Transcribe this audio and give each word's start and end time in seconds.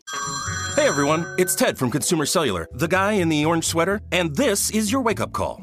Hey 0.76 0.88
everyone, 0.88 1.26
it's 1.38 1.54
Ted 1.54 1.78
from 1.78 1.90
Consumer 1.90 2.26
Cellular, 2.26 2.66
the 2.72 2.88
guy 2.88 3.12
in 3.12 3.28
the 3.28 3.44
orange 3.44 3.64
sweater, 3.64 4.00
and 4.12 4.34
this 4.36 4.70
is 4.70 4.90
your 4.90 5.02
wake 5.02 5.20
up 5.20 5.32
call. 5.32 5.62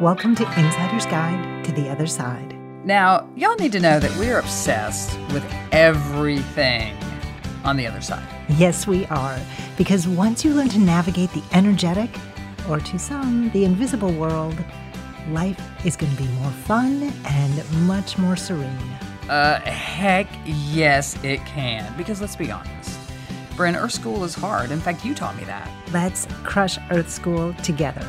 Welcome 0.00 0.34
to 0.36 0.44
Insider's 0.58 1.04
Guide 1.04 1.62
to 1.66 1.72
the 1.72 1.90
Other 1.90 2.06
Side. 2.06 2.56
Now, 2.86 3.28
y'all 3.36 3.54
need 3.56 3.72
to 3.72 3.80
know 3.80 4.00
that 4.00 4.10
we're 4.16 4.38
obsessed 4.38 5.18
with 5.30 5.44
everything 5.72 6.96
on 7.64 7.76
the 7.76 7.86
other 7.86 8.00
side. 8.00 8.26
Yes, 8.48 8.86
we 8.86 9.04
are. 9.08 9.38
Because 9.76 10.08
once 10.08 10.42
you 10.42 10.54
learn 10.54 10.70
to 10.70 10.78
navigate 10.78 11.30
the 11.32 11.42
energetic, 11.52 12.08
or 12.66 12.80
to 12.80 12.98
some, 12.98 13.50
the 13.50 13.66
invisible 13.66 14.10
world, 14.10 14.56
life 15.28 15.60
is 15.84 15.96
going 15.96 16.16
to 16.16 16.22
be 16.22 16.28
more 16.28 16.50
fun 16.50 17.12
and 17.26 17.86
much 17.86 18.16
more 18.16 18.36
serene. 18.36 18.70
Uh, 19.28 19.60
heck 19.60 20.26
yes, 20.46 21.22
it 21.22 21.44
can. 21.44 21.94
Because 21.98 22.22
let's 22.22 22.36
be 22.36 22.50
honest, 22.50 22.98
Bryn, 23.54 23.76
Earth 23.76 23.92
School 23.92 24.24
is 24.24 24.34
hard. 24.34 24.70
In 24.70 24.80
fact, 24.80 25.04
you 25.04 25.14
taught 25.14 25.36
me 25.36 25.44
that. 25.44 25.70
Let's 25.92 26.26
crush 26.42 26.78
Earth 26.90 27.10
School 27.10 27.52
together. 27.62 28.08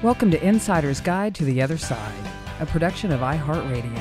Welcome 0.00 0.30
to 0.30 0.40
Insider's 0.46 1.00
Guide 1.00 1.34
to 1.34 1.44
the 1.44 1.60
Other 1.60 1.76
Side, 1.76 2.12
a 2.60 2.66
production 2.66 3.10
of 3.10 3.18
iHeartRadio. 3.18 4.00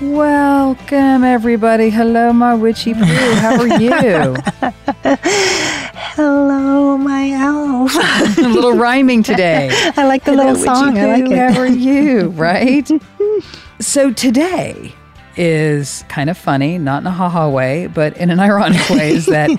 Welcome, 0.00 1.22
everybody. 1.22 1.90
Hello, 1.90 2.32
my 2.32 2.52
witchy 2.56 2.94
poo. 2.94 3.04
How 3.04 3.60
are 3.60 3.80
you? 3.80 4.34
Hello, 6.16 6.98
my 6.98 7.30
elf. 7.30 7.94
a 8.38 8.48
little 8.48 8.72
rhyming 8.72 9.22
today. 9.22 9.70
I 9.96 10.04
like 10.08 10.24
the 10.24 10.32
Hello, 10.32 10.50
little 10.50 10.64
song. 10.64 10.98
I 10.98 11.20
like 11.20 11.30
it. 11.30 11.52
How 11.52 11.60
are 11.60 11.66
you? 11.66 12.30
Right? 12.30 12.90
so 13.80 14.12
today 14.12 14.92
is 15.36 16.04
kind 16.08 16.28
of 16.28 16.36
funny, 16.36 16.78
not 16.78 17.02
in 17.02 17.06
a 17.06 17.12
haha 17.12 17.48
way, 17.48 17.86
but 17.86 18.16
in 18.16 18.30
an 18.30 18.40
ironic 18.40 18.88
way, 18.90 19.12
is 19.12 19.26
that 19.26 19.50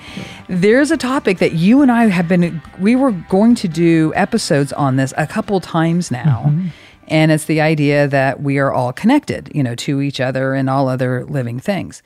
there's 0.48 0.90
a 0.90 0.96
topic 0.96 1.38
that 1.38 1.52
you 1.52 1.82
and 1.82 1.90
I 1.90 2.06
have 2.06 2.28
been, 2.28 2.62
we 2.78 2.96
were 2.96 3.12
going 3.12 3.54
to 3.56 3.68
do 3.68 4.12
episodes 4.14 4.72
on 4.72 4.96
this 4.96 5.12
a 5.16 5.26
couple 5.26 5.60
times 5.60 6.10
now. 6.10 6.44
Mm-hmm. 6.46 6.68
And 7.08 7.30
it's 7.30 7.44
the 7.44 7.60
idea 7.60 8.08
that 8.08 8.42
we 8.42 8.58
are 8.58 8.72
all 8.72 8.92
connected, 8.92 9.50
you 9.54 9.62
know, 9.62 9.74
to 9.76 10.00
each 10.00 10.20
other 10.20 10.54
and 10.54 10.68
all 10.68 10.88
other 10.88 11.24
living 11.24 11.60
things. 11.60 12.02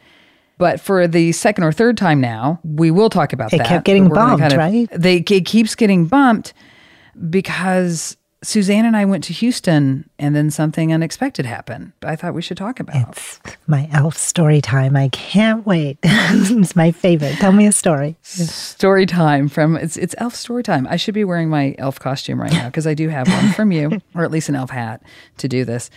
But 0.59 0.79
for 0.79 1.09
the 1.09 1.33
second 1.33 1.65
or 1.65 1.73
third 1.73 1.97
time 1.97 2.21
now, 2.21 2.61
we 2.63 2.91
will 2.91 3.09
talk 3.09 3.33
about 3.33 3.51
It 3.53 3.59
that. 3.59 3.67
It 3.67 3.69
kept 3.69 3.87
getting 3.87 4.09
but 4.09 4.11
we're 4.11 4.37
gonna 4.37 4.41
bumped, 4.41 4.57
right? 4.57 4.89
They 4.93 5.17
it 5.17 5.47
keeps 5.47 5.75
getting 5.75 6.05
bumped 6.05 6.53
because 7.31 8.19
Suzanne 8.43 8.87
and 8.87 8.97
I 8.97 9.05
went 9.05 9.23
to 9.25 9.35
Houston 9.35 10.09
and 10.19 10.35
then 10.35 10.51
something 10.51 10.95
unexpected 10.95 11.45
happened. 11.45 11.93
I 12.03 12.17
thought 12.17 12.33
we 12.33 12.41
should 12.41 12.57
talk 12.57 12.81
about. 12.81 12.97
It. 12.97 13.09
It's 13.11 13.41
my 13.67 13.89
elf 13.93 14.17
story 14.17 14.63
time. 14.63 14.97
I 14.97 15.09
can't 15.09 15.67
wait. 15.67 15.99
it's 16.03 16.75
my 16.75 16.91
favorite. 16.91 17.37
Tell 17.37 17.53
me 17.53 17.67
a 17.67 17.73
story. 17.73 18.17
Story 18.23 19.05
time 19.05 19.49
from 19.49 19.77
it's 19.77 19.99
it's 19.99 20.15
elf 20.17 20.35
story 20.35 20.63
time. 20.63 20.87
I 20.89 20.97
should 20.97 21.13
be 21.13 21.25
wearing 21.25 21.51
my 21.51 21.75
elf 21.77 22.01
costume 22.01 22.41
right 22.41 22.53
now 22.53 22.67
because 22.67 22.87
I 22.87 22.95
do 22.95 23.11
have 23.11 23.29
one 23.29 23.53
from 23.53 23.73
you, 23.73 24.01
or 24.15 24.25
at 24.25 24.31
least 24.31 24.49
an 24.49 24.57
elf 24.57 24.71
hat 24.71 25.03
to 25.37 25.47
do 25.47 25.67
this. 25.67 25.91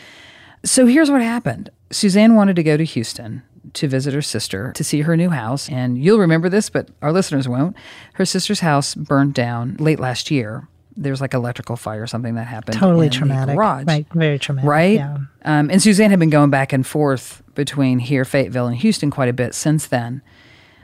So 0.65 0.85
here's 0.85 1.09
what 1.09 1.21
happened. 1.21 1.69
Suzanne 1.91 2.35
wanted 2.35 2.57
to 2.57 2.63
go 2.63 2.75
to 2.75 2.83
Houston 2.83 3.43
to 3.73 3.87
visit 3.87 4.13
her 4.13 4.21
sister 4.21 4.73
to 4.73 4.83
see 4.83 5.01
her 5.01 5.15
new 5.15 5.29
house, 5.29 5.69
and 5.69 5.97
you'll 5.97 6.19
remember 6.19 6.49
this, 6.49 6.69
but 6.69 6.89
our 7.01 7.13
listeners 7.13 7.47
won't. 7.47 7.75
Her 8.13 8.25
sister's 8.25 8.59
house 8.59 8.95
burned 8.95 9.33
down 9.33 9.77
late 9.79 9.99
last 9.99 10.29
year. 10.29 10.67
There 10.95 11.11
was 11.11 11.21
like 11.21 11.33
electrical 11.33 11.75
fire 11.75 12.03
or 12.03 12.07
something 12.07 12.35
that 12.35 12.47
happened. 12.47 12.77
Totally 12.77 13.09
traumatic. 13.09 13.55
garage. 13.55 13.85
Right. 13.85 14.05
Very 14.13 14.37
traumatic. 14.39 14.69
right? 14.69 14.95
Yeah. 14.95 15.17
Um, 15.43 15.69
and 15.69 15.81
Suzanne 15.81 16.09
had 16.11 16.19
been 16.19 16.29
going 16.29 16.49
back 16.49 16.71
and 16.73 16.85
forth 16.85 17.41
between 17.55 17.99
here, 17.99 18.25
Fayetteville, 18.25 18.67
and 18.67 18.77
Houston 18.77 19.09
quite 19.11 19.29
a 19.29 19.33
bit 19.33 19.53
since 19.55 19.87
then. 19.87 20.21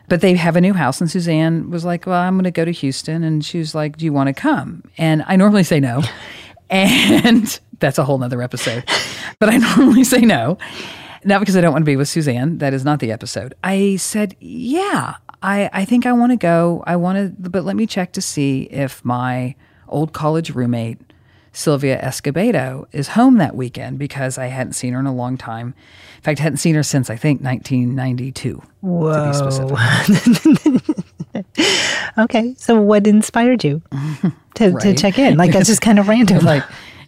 But 0.08 0.22
they 0.22 0.34
have 0.36 0.56
a 0.56 0.62
new 0.62 0.74
house, 0.74 1.00
and 1.02 1.10
Suzanne 1.12 1.70
was 1.70 1.86
like, 1.86 2.08
"Well, 2.08 2.20
I'm 2.20 2.34
going 2.34 2.46
to 2.46 2.52
go 2.52 2.66
to 2.66 2.72
Houston," 2.72 3.24
and 3.24 3.46
she 3.46 3.60
was 3.60 3.76
like, 3.76 3.98
"Do 3.98 4.06
you 4.06 4.12
want 4.12 4.28
to 4.28 4.34
come?" 4.34 4.84
And 4.98 5.24
I 5.28 5.36
normally 5.36 5.64
say 5.64 5.80
no, 5.80 6.02
and 6.70 7.60
that's 7.80 7.98
a 7.98 8.04
whole 8.04 8.18
nother 8.18 8.42
episode. 8.42 8.84
But 9.38 9.50
I 9.50 9.58
normally 9.78 10.04
say 10.04 10.22
no, 10.22 10.58
not 11.24 11.40
because 11.40 11.56
I 11.56 11.62
don't 11.62 11.72
want 11.72 11.84
to 11.84 11.86
be 11.86 11.96
with 11.96 12.10
Suzanne. 12.10 12.58
That 12.58 12.74
is 12.74 12.84
not 12.84 13.00
the 13.00 13.12
episode. 13.12 13.54
I 13.64 13.98
said, 13.98 14.36
"Yeah, 14.40 15.16
I 15.44 15.70
I 15.74 15.86
think 15.86 16.08
I 16.08 16.14
want 16.14 16.32
to 16.32 16.38
go. 16.38 16.84
I 16.88 16.96
want 16.96 17.18
to, 17.44 17.50
but 17.50 17.64
let 17.64 17.76
me 17.76 17.86
check 17.86 18.12
to 18.14 18.22
see 18.22 18.64
if 18.64 19.06
my 19.06 19.56
old 19.90 20.14
college 20.14 20.52
roommate." 20.52 21.00
Sylvia 21.52 22.00
Escobedo 22.00 22.86
is 22.92 23.10
home 23.10 23.38
that 23.38 23.56
weekend 23.56 23.98
because 23.98 24.38
I 24.38 24.46
hadn't 24.46 24.74
seen 24.74 24.94
her 24.94 25.00
in 25.00 25.08
a 25.08 25.14
long 25.14 25.36
time. 25.36 25.74
In 26.18 26.22
fact, 26.22 26.40
I 26.40 26.44
hadn't 26.44 26.58
seen 26.58 26.76
her 26.76 26.84
since 26.84 27.10
I 27.10 27.16
think 27.16 27.42
1992. 27.42 28.62
To 28.84 29.28
be 29.28 29.34
specific. 29.34 30.96
Okay. 32.18 32.54
So 32.58 32.80
what 32.80 33.08
inspired 33.08 33.64
you 33.64 33.82
to, 34.56 34.72
to 34.80 34.96
check 34.96 35.18
in? 35.18 35.38
Like 35.38 35.52
that's 35.52 35.68
just 35.68 35.82
kind 35.82 36.00
of 36.00 36.08
random. 36.08 36.40
like 36.46 36.64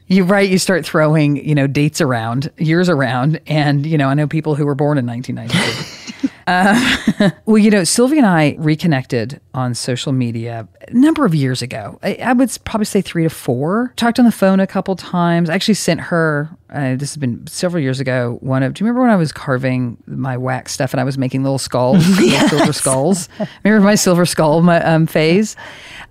you 0.07 0.23
right 0.23 0.49
you 0.49 0.57
start 0.57 0.85
throwing 0.85 1.37
you 1.37 1.55
know 1.55 1.67
dates 1.67 2.01
around 2.01 2.51
years 2.57 2.89
around 2.89 3.39
and 3.47 3.85
you 3.85 3.97
know 3.97 4.09
i 4.09 4.13
know 4.13 4.27
people 4.27 4.55
who 4.55 4.65
were 4.65 4.75
born 4.75 4.97
in 4.97 5.05
1992 5.05 6.27
uh, 6.47 7.31
well 7.45 7.57
you 7.57 7.69
know 7.69 7.83
sylvia 7.83 8.19
and 8.19 8.27
i 8.27 8.55
reconnected 8.59 9.39
on 9.53 9.73
social 9.73 10.11
media 10.11 10.67
a 10.87 10.93
number 10.93 11.25
of 11.25 11.35
years 11.35 11.61
ago. 11.61 11.99
I, 12.03 12.15
I 12.15 12.33
would 12.33 12.57
probably 12.63 12.85
say 12.85 13.01
three 13.01 13.23
to 13.23 13.29
four. 13.29 13.93
Talked 13.95 14.19
on 14.19 14.25
the 14.25 14.31
phone 14.31 14.59
a 14.59 14.67
couple 14.67 14.95
times. 14.95 15.49
I 15.49 15.55
actually 15.55 15.75
sent 15.75 16.01
her 16.01 16.49
uh, 16.71 16.95
this 16.95 17.11
has 17.11 17.17
been 17.17 17.45
several 17.47 17.83
years 17.83 17.99
ago 17.99 18.37
one 18.39 18.63
of 18.63 18.73
do 18.73 18.81
you 18.81 18.87
remember 18.87 19.01
when 19.01 19.09
i 19.09 19.17
was 19.17 19.33
carving 19.33 19.97
my 20.05 20.37
wax 20.37 20.71
stuff 20.71 20.93
and 20.93 21.01
i 21.01 21.03
was 21.03 21.17
making 21.17 21.43
little 21.43 21.57
skulls? 21.57 22.07
Little 22.19 22.47
silver 22.47 22.73
skulls? 22.73 23.29
Remember 23.63 23.83
my 23.83 23.95
silver 23.95 24.25
skull 24.25 24.61
my, 24.61 24.81
um, 24.81 25.05
phase? 25.05 25.55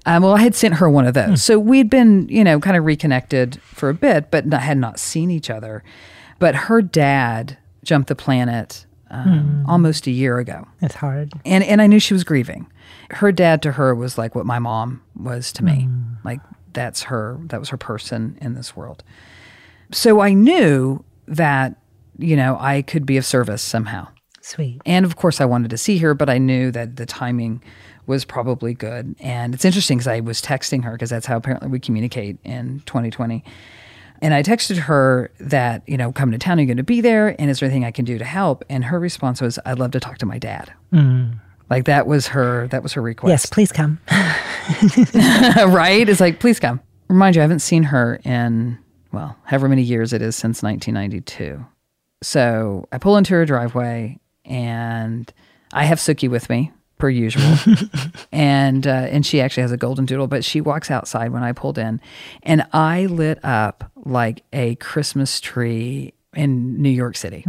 Um, 0.06 0.22
well, 0.22 0.34
I 0.34 0.40
had 0.40 0.54
sent 0.54 0.74
her 0.74 0.88
one 0.88 1.06
of 1.06 1.14
those. 1.14 1.42
So 1.42 1.58
we'd 1.58 1.90
been, 1.90 2.28
you 2.28 2.42
know, 2.42 2.58
kind 2.58 2.76
of 2.76 2.84
reconnected 2.84 3.60
for 3.62 3.90
a 3.90 3.94
bit, 3.94 4.30
but 4.30 4.46
not, 4.46 4.62
had 4.62 4.78
not 4.78 4.98
seen 4.98 5.30
each 5.30 5.50
other. 5.50 5.84
But 6.38 6.54
her 6.54 6.80
dad 6.80 7.58
jumped 7.84 8.08
the 8.08 8.14
planet 8.14 8.86
um, 9.10 9.64
almost 9.68 10.06
a 10.06 10.10
year 10.10 10.38
ago. 10.38 10.66
It's 10.80 10.94
hard. 10.94 11.32
and 11.44 11.64
and 11.64 11.82
I 11.82 11.86
knew 11.86 11.98
she 11.98 12.14
was 12.14 12.24
grieving. 12.24 12.66
Her 13.10 13.32
dad 13.32 13.62
to 13.62 13.72
her 13.72 13.94
was 13.94 14.16
like 14.16 14.34
what 14.34 14.46
my 14.46 14.58
mom 14.58 15.02
was 15.16 15.52
to 15.54 15.64
me. 15.64 15.88
Like 16.24 16.40
that's 16.72 17.02
her 17.04 17.38
that 17.46 17.58
was 17.58 17.68
her 17.70 17.76
person 17.76 18.38
in 18.40 18.54
this 18.54 18.76
world. 18.76 19.02
So 19.92 20.20
I 20.20 20.32
knew 20.32 21.04
that 21.26 21.76
you 22.18 22.36
know 22.36 22.56
I 22.60 22.82
could 22.82 23.06
be 23.06 23.16
of 23.16 23.24
service 23.26 23.62
somehow. 23.62 24.08
Sweet. 24.42 24.80
And 24.86 25.04
of 25.04 25.16
course 25.16 25.40
I 25.40 25.44
wanted 25.44 25.70
to 25.70 25.78
see 25.78 25.98
her, 25.98 26.14
but 26.14 26.30
I 26.30 26.38
knew 26.38 26.70
that 26.70 26.96
the 26.96 27.06
timing 27.06 27.62
was 28.06 28.24
probably 28.24 28.74
good. 28.74 29.14
And 29.20 29.54
it's 29.54 29.64
interesting 29.64 29.98
because 29.98 30.08
I 30.08 30.20
was 30.20 30.40
texting 30.42 30.82
her 30.84 30.92
because 30.92 31.10
that's 31.10 31.26
how 31.26 31.36
apparently 31.36 31.68
we 31.68 31.78
communicate 31.78 32.38
in 32.42 32.82
2020. 32.86 33.44
And 34.22 34.34
I 34.34 34.42
texted 34.42 34.76
her 34.76 35.30
that, 35.40 35.82
you 35.86 35.96
know, 35.96 36.12
coming 36.12 36.32
to 36.32 36.38
town, 36.38 36.58
are 36.58 36.62
you 36.62 36.66
going 36.66 36.76
to 36.76 36.82
be 36.82 37.00
there? 37.00 37.34
And 37.40 37.50
is 37.50 37.60
there 37.60 37.66
anything 37.66 37.84
I 37.84 37.90
can 37.90 38.04
do 38.04 38.18
to 38.18 38.24
help? 38.24 38.64
And 38.68 38.84
her 38.84 39.00
response 39.00 39.40
was, 39.40 39.58
I'd 39.64 39.78
love 39.78 39.92
to 39.92 40.00
talk 40.00 40.18
to 40.18 40.26
my 40.26 40.38
dad. 40.38 40.72
Mm. 40.92 41.38
Like 41.70 41.84
that 41.84 42.06
was 42.06 42.28
her, 42.28 42.68
that 42.68 42.82
was 42.82 42.92
her 42.94 43.02
request. 43.02 43.30
Yes, 43.30 43.46
please 43.46 43.72
come. 43.72 43.98
right? 45.72 46.08
It's 46.08 46.20
like, 46.20 46.40
please 46.40 46.60
come. 46.60 46.80
Remind 47.08 47.36
you, 47.36 47.42
I 47.42 47.44
haven't 47.44 47.60
seen 47.60 47.84
her 47.84 48.20
in, 48.24 48.78
well, 49.12 49.36
however 49.44 49.68
many 49.68 49.82
years 49.82 50.12
it 50.12 50.20
is 50.20 50.36
since 50.36 50.62
1992. 50.62 51.64
So 52.22 52.86
I 52.92 52.98
pull 52.98 53.16
into 53.16 53.34
her 53.34 53.46
driveway 53.46 54.18
and 54.44 55.32
I 55.72 55.84
have 55.84 55.98
Suki 55.98 56.28
with 56.28 56.50
me 56.50 56.72
per 57.00 57.08
usual. 57.08 57.56
and 58.32 58.86
uh, 58.86 58.90
and 58.90 59.26
she 59.26 59.40
actually 59.40 59.62
has 59.62 59.72
a 59.72 59.76
golden 59.76 60.04
doodle, 60.04 60.26
but 60.26 60.44
she 60.44 60.60
walks 60.60 60.90
outside 60.90 61.32
when 61.32 61.42
I 61.42 61.52
pulled 61.52 61.78
in 61.78 62.00
and 62.42 62.66
I 62.72 63.06
lit 63.06 63.44
up 63.44 63.90
like 63.96 64.44
a 64.52 64.76
Christmas 64.76 65.40
tree 65.40 66.14
in 66.34 66.80
New 66.80 66.90
York 66.90 67.16
City. 67.16 67.44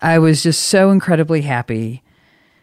I 0.00 0.18
was 0.18 0.42
just 0.42 0.64
so 0.64 0.90
incredibly 0.90 1.42
happy, 1.42 2.02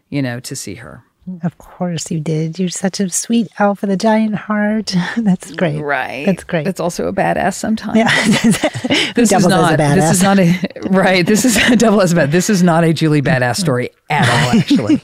you 0.10 0.22
know, 0.22 0.40
to 0.40 0.56
see 0.56 0.76
her. 0.76 1.04
Of 1.42 1.58
course 1.58 2.12
you 2.12 2.20
did. 2.20 2.60
You're 2.60 2.70
such 2.70 3.00
a 3.00 3.10
sweet 3.10 3.48
elf 3.58 3.82
with 3.82 3.90
a 3.90 3.98
giant 3.98 4.36
heart. 4.36 4.96
That's 5.18 5.52
great. 5.54 5.82
Right. 5.82 6.24
That's 6.24 6.44
great. 6.44 6.68
It's 6.68 6.80
also 6.80 7.08
a 7.08 7.14
badass 7.14 7.56
sometimes. 7.56 7.98
yeah. 7.98 8.10
This 9.16 9.32
is 9.32 9.48
not 9.48 9.74
a 9.74 9.78
this 9.78 10.12
is 10.12 10.22
not 10.22 10.38
a 10.40 10.60
right 10.90 11.26
this 11.26 11.46
is 11.46 11.58
a 11.58 11.76
double 11.76 12.02
as 12.02 12.14
bad 12.14 12.32
this 12.32 12.50
is 12.50 12.62
not 12.62 12.84
a 12.84 12.94
julie 12.94 13.22
badass 13.22 13.58
story 13.58 13.90
at 14.10 14.28
all 14.30 14.60
actually 14.60 15.02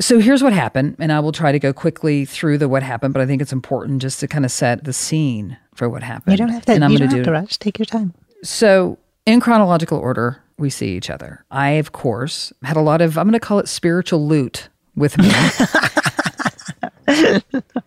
so 0.00 0.18
here's 0.18 0.42
what 0.42 0.52
happened 0.52 0.96
and 0.98 1.12
i 1.12 1.20
will 1.20 1.32
try 1.32 1.52
to 1.52 1.58
go 1.58 1.72
quickly 1.72 2.24
through 2.24 2.58
the 2.58 2.68
what 2.68 2.82
happened 2.82 3.14
but 3.14 3.20
i 3.22 3.26
think 3.26 3.40
it's 3.42 3.52
important 3.52 4.00
just 4.02 4.20
to 4.20 4.26
kind 4.28 4.44
of 4.44 4.50
set 4.50 4.84
the 4.84 4.92
scene 4.92 5.56
for 5.74 5.88
what 5.88 6.02
happened 6.02 6.32
you 6.32 6.38
don't 6.38 6.48
have 6.48 6.64
to. 6.64 6.72
and 6.72 6.84
i'm 6.84 6.90
you 6.92 6.98
don't 6.98 7.08
have 7.08 7.18
do 7.18 7.24
to 7.24 7.30
rush. 7.32 7.56
Take 7.58 7.78
your 7.78 7.86
time. 7.86 8.12
so 8.42 8.98
in 9.26 9.40
chronological 9.40 9.98
order 9.98 10.42
we 10.58 10.70
see 10.70 10.96
each 10.96 11.10
other 11.10 11.44
i 11.50 11.70
of 11.70 11.92
course 11.92 12.52
had 12.62 12.76
a 12.76 12.80
lot 12.80 13.00
of 13.00 13.16
i'm 13.18 13.24
going 13.24 13.32
to 13.32 13.40
call 13.40 13.58
it 13.58 13.68
spiritual 13.68 14.26
loot 14.26 14.68
with 14.96 15.18
me 15.18 15.28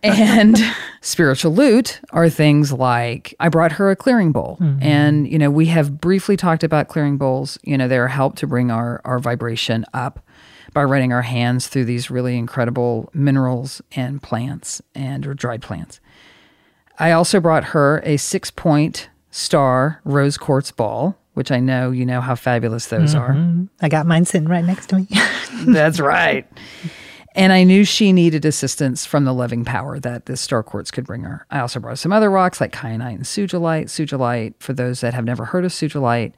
and 0.02 0.56
spiritual 1.00 1.52
loot 1.52 2.00
are 2.10 2.28
things 2.28 2.72
like 2.72 3.34
I 3.40 3.48
brought 3.48 3.72
her 3.72 3.90
a 3.90 3.96
clearing 3.96 4.32
bowl. 4.32 4.58
Mm-hmm. 4.60 4.82
And, 4.82 5.28
you 5.30 5.38
know, 5.38 5.50
we 5.50 5.66
have 5.66 6.00
briefly 6.00 6.36
talked 6.36 6.62
about 6.62 6.88
clearing 6.88 7.16
bowls. 7.18 7.58
You 7.62 7.78
know, 7.78 7.88
they're 7.88 8.08
help 8.08 8.36
to 8.36 8.46
bring 8.46 8.70
our, 8.70 9.00
our 9.04 9.18
vibration 9.18 9.84
up 9.92 10.20
by 10.72 10.84
running 10.84 11.12
our 11.12 11.22
hands 11.22 11.66
through 11.66 11.84
these 11.84 12.10
really 12.10 12.36
incredible 12.36 13.10
minerals 13.14 13.82
and 13.92 14.22
plants 14.22 14.82
and 14.94 15.26
or 15.26 15.34
dried 15.34 15.62
plants. 15.62 16.00
I 16.98 17.12
also 17.12 17.40
brought 17.40 17.64
her 17.64 18.02
a 18.04 18.16
six 18.16 18.50
point 18.50 19.08
star 19.30 20.00
rose 20.04 20.36
quartz 20.36 20.70
ball, 20.70 21.16
which 21.34 21.50
I 21.50 21.60
know 21.60 21.90
you 21.90 22.04
know 22.04 22.20
how 22.20 22.34
fabulous 22.34 22.86
those 22.86 23.14
mm-hmm. 23.14 23.62
are. 23.62 23.68
I 23.80 23.88
got 23.88 24.06
mine 24.06 24.24
sitting 24.24 24.48
right 24.48 24.64
next 24.64 24.88
to 24.88 24.96
me. 24.96 25.08
That's 25.72 26.00
right. 26.00 26.46
And 27.38 27.52
I 27.52 27.62
knew 27.62 27.84
she 27.84 28.12
needed 28.12 28.44
assistance 28.44 29.06
from 29.06 29.24
the 29.24 29.32
loving 29.32 29.64
power 29.64 30.00
that 30.00 30.26
the 30.26 30.36
star 30.36 30.64
quartz 30.64 30.90
could 30.90 31.06
bring 31.06 31.22
her. 31.22 31.46
I 31.52 31.60
also 31.60 31.78
brought 31.78 32.00
some 32.00 32.12
other 32.12 32.32
rocks 32.32 32.60
like 32.60 32.72
kyanite 32.72 33.14
and 33.14 33.22
sugilite. 33.22 33.84
Sugilite, 33.84 34.54
for 34.58 34.72
those 34.72 35.02
that 35.02 35.14
have 35.14 35.24
never 35.24 35.44
heard 35.44 35.64
of 35.64 35.70
sugilite, 35.70 36.32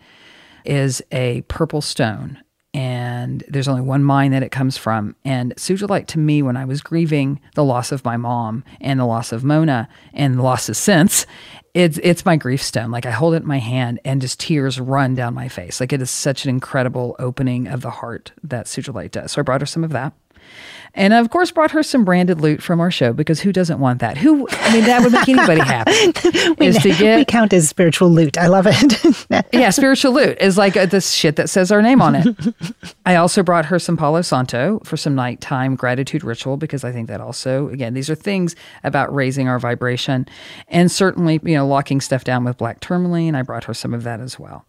is 0.66 1.02
a 1.10 1.40
purple 1.48 1.80
stone. 1.80 2.38
And 2.74 3.42
there's 3.48 3.66
only 3.66 3.80
one 3.80 4.04
mine 4.04 4.32
that 4.32 4.42
it 4.42 4.52
comes 4.52 4.76
from. 4.76 5.16
And 5.24 5.56
sugilite 5.56 6.06
to 6.08 6.18
me, 6.18 6.42
when 6.42 6.58
I 6.58 6.66
was 6.66 6.82
grieving 6.82 7.40
the 7.54 7.64
loss 7.64 7.92
of 7.92 8.04
my 8.04 8.18
mom 8.18 8.62
and 8.78 9.00
the 9.00 9.06
loss 9.06 9.32
of 9.32 9.42
Mona 9.42 9.88
and 10.12 10.36
the 10.38 10.42
loss 10.42 10.68
of 10.68 10.76
sense, 10.76 11.24
it's 11.72 11.98
it's 12.02 12.26
my 12.26 12.36
grief 12.36 12.62
stone. 12.62 12.90
Like 12.90 13.06
I 13.06 13.10
hold 13.10 13.32
it 13.32 13.42
in 13.42 13.48
my 13.48 13.58
hand 13.58 14.00
and 14.04 14.20
just 14.20 14.38
tears 14.38 14.78
run 14.78 15.14
down 15.14 15.32
my 15.32 15.48
face. 15.48 15.80
Like 15.80 15.94
it 15.94 16.02
is 16.02 16.10
such 16.10 16.44
an 16.44 16.50
incredible 16.50 17.16
opening 17.18 17.68
of 17.68 17.80
the 17.80 17.90
heart 17.90 18.32
that 18.44 18.66
sugilite 18.66 19.12
does. 19.12 19.32
So 19.32 19.40
I 19.40 19.44
brought 19.44 19.62
her 19.62 19.66
some 19.66 19.82
of 19.82 19.92
that. 19.92 20.12
And 20.94 21.12
of 21.12 21.30
course, 21.30 21.50
brought 21.50 21.70
her 21.70 21.82
some 21.82 22.04
branded 22.04 22.40
loot 22.40 22.62
from 22.62 22.80
our 22.80 22.90
show 22.90 23.12
because 23.12 23.40
who 23.40 23.52
doesn't 23.52 23.78
want 23.78 24.00
that? 24.00 24.16
Who, 24.16 24.48
I 24.50 24.72
mean, 24.72 24.84
that 24.84 25.02
would 25.02 25.12
make 25.12 25.28
anybody 25.28 25.60
happy. 25.60 25.90
is 26.64 26.78
to 26.82 27.16
we 27.16 27.24
count 27.24 27.52
as 27.52 27.68
spiritual 27.68 28.10
loot. 28.10 28.36
I 28.36 28.48
love 28.48 28.66
it. 28.68 29.46
yeah, 29.52 29.70
spiritual 29.70 30.12
loot 30.12 30.38
is 30.40 30.58
like 30.58 30.76
uh, 30.76 30.86
this 30.86 31.12
shit 31.12 31.36
that 31.36 31.48
says 31.48 31.70
our 31.70 31.82
name 31.82 32.02
on 32.02 32.14
it. 32.16 32.54
I 33.06 33.16
also 33.16 33.42
brought 33.42 33.66
her 33.66 33.78
some 33.78 33.96
Palo 33.96 34.22
Santo 34.22 34.80
for 34.84 34.96
some 34.96 35.14
nighttime 35.14 35.76
gratitude 35.76 36.24
ritual 36.24 36.56
because 36.56 36.84
I 36.84 36.92
think 36.92 37.08
that 37.08 37.20
also, 37.20 37.68
again, 37.68 37.94
these 37.94 38.10
are 38.10 38.14
things 38.14 38.56
about 38.84 39.14
raising 39.14 39.48
our 39.48 39.58
vibration 39.58 40.26
and 40.68 40.90
certainly, 40.90 41.40
you 41.44 41.54
know, 41.54 41.66
locking 41.66 42.00
stuff 42.00 42.24
down 42.24 42.44
with 42.44 42.58
black 42.58 42.80
tourmaline. 42.80 43.34
I 43.34 43.42
brought 43.42 43.64
her 43.64 43.74
some 43.74 43.94
of 43.94 44.02
that 44.04 44.20
as 44.20 44.38
well. 44.38 44.64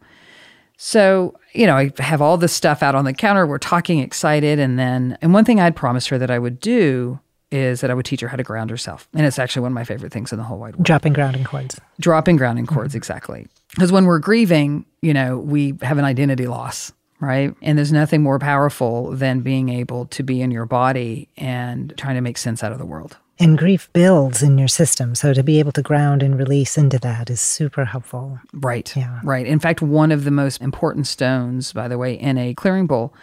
So, 0.84 1.36
you 1.54 1.68
know, 1.68 1.78
I 1.78 1.92
have 2.00 2.24
all 2.24 2.38
this 2.38 2.52
stuff 2.52 2.82
out 2.82 2.96
on 2.96 3.06
the 3.06 3.14
counter. 3.14 3.46
We're 3.46 3.60
talking 3.60 4.00
excited. 4.00 4.58
And 4.58 4.80
then, 4.80 5.16
and 5.22 5.32
one 5.32 5.46
thing 5.46 5.60
I'd 5.60 5.76
promised 5.76 6.10
her 6.10 6.18
that 6.18 6.32
I 6.32 6.40
would 6.40 6.60
do 6.60 7.20
is 7.52 7.82
that 7.82 7.92
I 7.92 7.94
would 7.94 8.08
teach 8.08 8.22
her 8.22 8.28
how 8.28 8.36
to 8.36 8.42
ground 8.42 8.72
herself. 8.72 9.08
And 9.14 9.24
it's 9.24 9.38
actually 9.38 9.62
one 9.62 9.74
of 9.74 9.76
my 9.76 9.84
favorite 9.84 10.12
things 10.12 10.32
in 10.32 10.40
the 10.40 10.44
whole 10.44 10.58
wide 10.58 10.76
world 10.76 10.84
Dropping 10.84 11.14
grounding 11.14 11.44
cords. 11.44 11.80
dropping 12.00 12.36
grounding 12.36 12.66
cords 12.66 12.90
mm-hmm. 12.90 12.98
exactly 12.98 13.48
because 13.76 13.92
when 13.92 14.06
we're 14.06 14.18
grieving 14.18 14.86
you 15.04 15.14
know 15.14 15.38
we 15.38 15.76
have 15.84 16.00
an 16.00 16.04
identity 16.04 16.48
loss 16.48 16.92
right 17.20 17.54
and 17.62 17.78
there's 17.78 17.92
nothing 17.92 18.24
more 18.24 18.40
powerful 18.40 19.12
than 19.12 19.42
being 19.42 19.70
able 19.70 20.08
to 20.08 20.24
be 20.24 20.42
in 20.42 20.50
your 20.50 20.66
body 20.66 21.30
and 21.38 21.94
trying 21.96 22.16
to 22.16 22.22
make 22.22 22.40
sense 22.40 22.64
out 22.64 22.72
of 22.72 22.80
the 22.80 22.86
world 22.88 23.18
And 23.42 23.58
grief 23.58 23.90
builds 23.94 24.44
in 24.44 24.58
your 24.58 24.68
system. 24.68 25.16
So 25.16 25.34
to 25.34 25.44
be 25.44 25.60
able 25.60 25.72
to 25.74 25.82
ground 25.82 26.22
and 26.24 26.38
release 26.38 26.78
into 26.78 27.00
that 27.00 27.30
is 27.30 27.42
super 27.42 27.86
helpful. 27.86 28.40
right 28.54 28.96
Yeah. 28.96 29.20
right 29.24 29.46
in 29.46 29.60
fact 29.60 29.82
one 29.82 30.12
of 30.12 30.24
the 30.24 30.32
most 30.32 30.62
important 30.62 31.08
stones 31.08 31.74
by 31.74 31.88
the 31.88 31.98
way 31.98 32.14
in 32.14 32.38
a 32.38 32.54
clearing 32.54 32.88
bowl 32.88 33.14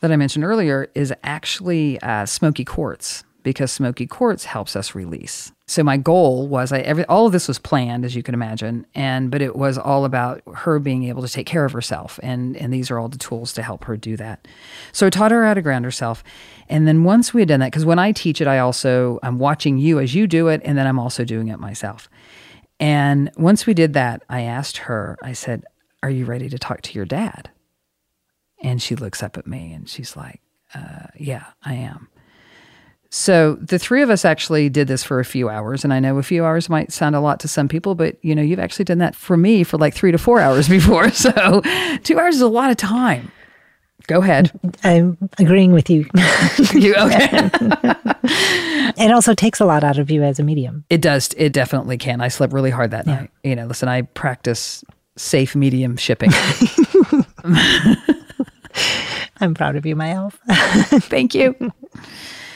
that 0.00 0.10
i 0.12 0.16
mentioned 0.16 0.44
earlier 0.44 0.88
is 0.94 1.12
actually 1.22 2.00
uh, 2.02 2.26
smoky 2.26 2.64
quartz 2.64 3.22
because 3.42 3.70
smoky 3.72 4.06
quartz 4.06 4.44
helps 4.46 4.74
us 4.76 4.94
release 4.94 5.52
so 5.72 5.82
my 5.82 5.96
goal 5.96 6.46
was 6.48 6.70
I 6.70 6.80
every 6.80 7.06
all 7.06 7.26
of 7.26 7.32
this 7.32 7.48
was 7.48 7.58
planned 7.58 8.04
as 8.04 8.14
you 8.14 8.22
can 8.22 8.34
imagine 8.34 8.86
and 8.94 9.30
but 9.30 9.40
it 9.40 9.56
was 9.56 9.78
all 9.78 10.04
about 10.04 10.42
her 10.54 10.78
being 10.78 11.04
able 11.04 11.22
to 11.22 11.28
take 11.28 11.46
care 11.46 11.64
of 11.64 11.72
herself 11.72 12.20
and 12.22 12.56
and 12.58 12.72
these 12.72 12.90
are 12.90 12.98
all 12.98 13.08
the 13.08 13.16
tools 13.16 13.54
to 13.54 13.62
help 13.62 13.84
her 13.84 13.96
do 13.96 14.16
that. 14.18 14.46
So 14.92 15.06
I 15.06 15.10
taught 15.10 15.30
her 15.30 15.46
how 15.46 15.54
to 15.54 15.62
ground 15.62 15.86
herself 15.86 16.22
and 16.68 16.86
then 16.86 17.04
once 17.04 17.32
we 17.32 17.40
had 17.40 17.48
done 17.48 17.60
that 17.60 17.72
because 17.72 17.86
when 17.86 17.98
I 17.98 18.12
teach 18.12 18.42
it 18.42 18.46
I 18.46 18.58
also 18.58 19.18
I'm 19.22 19.38
watching 19.38 19.78
you 19.78 19.98
as 19.98 20.14
you 20.14 20.26
do 20.26 20.48
it 20.48 20.60
and 20.62 20.76
then 20.76 20.86
I'm 20.86 20.98
also 20.98 21.24
doing 21.24 21.48
it 21.48 21.58
myself. 21.58 22.08
And 22.78 23.30
once 23.36 23.64
we 23.64 23.72
did 23.72 23.94
that 23.94 24.22
I 24.28 24.42
asked 24.42 24.76
her 24.76 25.16
I 25.22 25.32
said 25.32 25.64
are 26.02 26.10
you 26.10 26.26
ready 26.26 26.50
to 26.50 26.58
talk 26.58 26.82
to 26.82 26.92
your 26.92 27.06
dad? 27.06 27.50
And 28.60 28.82
she 28.82 28.94
looks 28.94 29.22
up 29.22 29.38
at 29.38 29.46
me 29.46 29.72
and 29.72 29.88
she's 29.88 30.16
like 30.18 30.42
uh, 30.74 31.06
yeah 31.16 31.46
I 31.62 31.74
am 31.74 32.08
so 33.14 33.56
the 33.56 33.78
three 33.78 34.00
of 34.00 34.08
us 34.08 34.24
actually 34.24 34.70
did 34.70 34.88
this 34.88 35.04
for 35.04 35.20
a 35.20 35.24
few 35.24 35.50
hours, 35.50 35.84
and 35.84 35.92
I 35.92 36.00
know 36.00 36.16
a 36.16 36.22
few 36.22 36.46
hours 36.46 36.70
might 36.70 36.90
sound 36.92 37.14
a 37.14 37.20
lot 37.20 37.40
to 37.40 37.48
some 37.48 37.68
people, 37.68 37.94
but 37.94 38.16
you 38.24 38.34
know, 38.34 38.40
you've 38.40 38.58
actually 38.58 38.86
done 38.86 38.96
that 38.98 39.14
for 39.14 39.36
me 39.36 39.64
for 39.64 39.76
like 39.76 39.92
three 39.92 40.12
to 40.12 40.16
four 40.16 40.40
hours 40.40 40.66
before. 40.78 41.10
So 41.10 41.60
two 42.04 42.18
hours 42.18 42.36
is 42.36 42.40
a 42.40 42.48
lot 42.48 42.70
of 42.70 42.78
time. 42.78 43.30
Go 44.06 44.22
ahead. 44.22 44.50
I'm 44.82 45.18
agreeing 45.38 45.72
with 45.72 45.90
you. 45.90 46.06
You 46.72 46.94
okay? 46.94 47.28
it 48.96 49.12
also 49.12 49.34
takes 49.34 49.60
a 49.60 49.66
lot 49.66 49.84
out 49.84 49.98
of 49.98 50.10
you 50.10 50.22
as 50.22 50.38
a 50.38 50.42
medium. 50.42 50.84
it 50.88 51.02
does. 51.02 51.34
It 51.36 51.52
definitely 51.52 51.98
can. 51.98 52.22
I 52.22 52.28
slept 52.28 52.54
really 52.54 52.70
hard 52.70 52.92
that 52.92 53.06
night. 53.06 53.30
You 53.44 53.56
know, 53.56 53.66
listen, 53.66 53.90
I 53.90 54.02
practice 54.02 54.82
safe 55.16 55.54
medium 55.54 55.98
shipping. 55.98 56.30
I'm 59.38 59.52
proud 59.54 59.76
of 59.76 59.84
you, 59.84 59.96
my 59.96 60.12
elf. 60.12 60.38
Thank 60.48 61.34
you. 61.34 61.54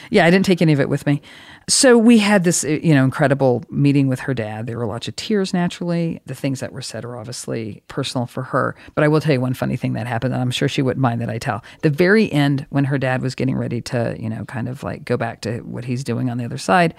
Yeah, 0.09 0.25
I 0.25 0.31
didn't 0.31 0.45
take 0.45 0.61
any 0.61 0.73
of 0.73 0.79
it 0.79 0.89
with 0.89 1.05
me. 1.05 1.21
So 1.69 1.97
we 1.97 2.19
had 2.19 2.43
this, 2.43 2.63
uh, 2.63 2.67
you 2.69 2.93
know, 2.93 3.03
incredible 3.03 3.63
meeting 3.69 4.07
with 4.07 4.21
her 4.21 4.33
dad. 4.33 4.67
There 4.67 4.77
were 4.77 4.85
lots 4.85 5.07
of 5.07 5.15
tears 5.15 5.53
naturally. 5.53 6.21
The 6.25 6.35
things 6.35 6.59
that 6.61 6.71
were 6.71 6.81
said 6.81 7.03
are 7.03 7.17
obviously 7.17 7.83
personal 7.87 8.25
for 8.25 8.43
her. 8.43 8.75
But 8.95 9.03
I 9.03 9.07
will 9.07 9.19
tell 9.19 9.33
you 9.33 9.41
one 9.41 9.53
funny 9.53 9.75
thing 9.75 9.93
that 9.93 10.07
happened, 10.07 10.33
and 10.33 10.41
I'm 10.41 10.51
sure 10.51 10.69
she 10.69 10.81
wouldn't 10.81 11.01
mind 11.01 11.21
that 11.21 11.29
I 11.29 11.37
tell. 11.37 11.63
The 11.81 11.89
very 11.89 12.31
end, 12.31 12.65
when 12.69 12.85
her 12.85 12.97
dad 12.97 13.21
was 13.21 13.35
getting 13.35 13.57
ready 13.57 13.81
to, 13.81 14.15
you 14.19 14.29
know, 14.29 14.45
kind 14.45 14.69
of 14.69 14.83
like 14.83 15.03
go 15.03 15.17
back 15.17 15.41
to 15.41 15.59
what 15.59 15.85
he's 15.85 16.03
doing 16.03 16.29
on 16.29 16.37
the 16.37 16.45
other 16.45 16.57
side, 16.57 16.95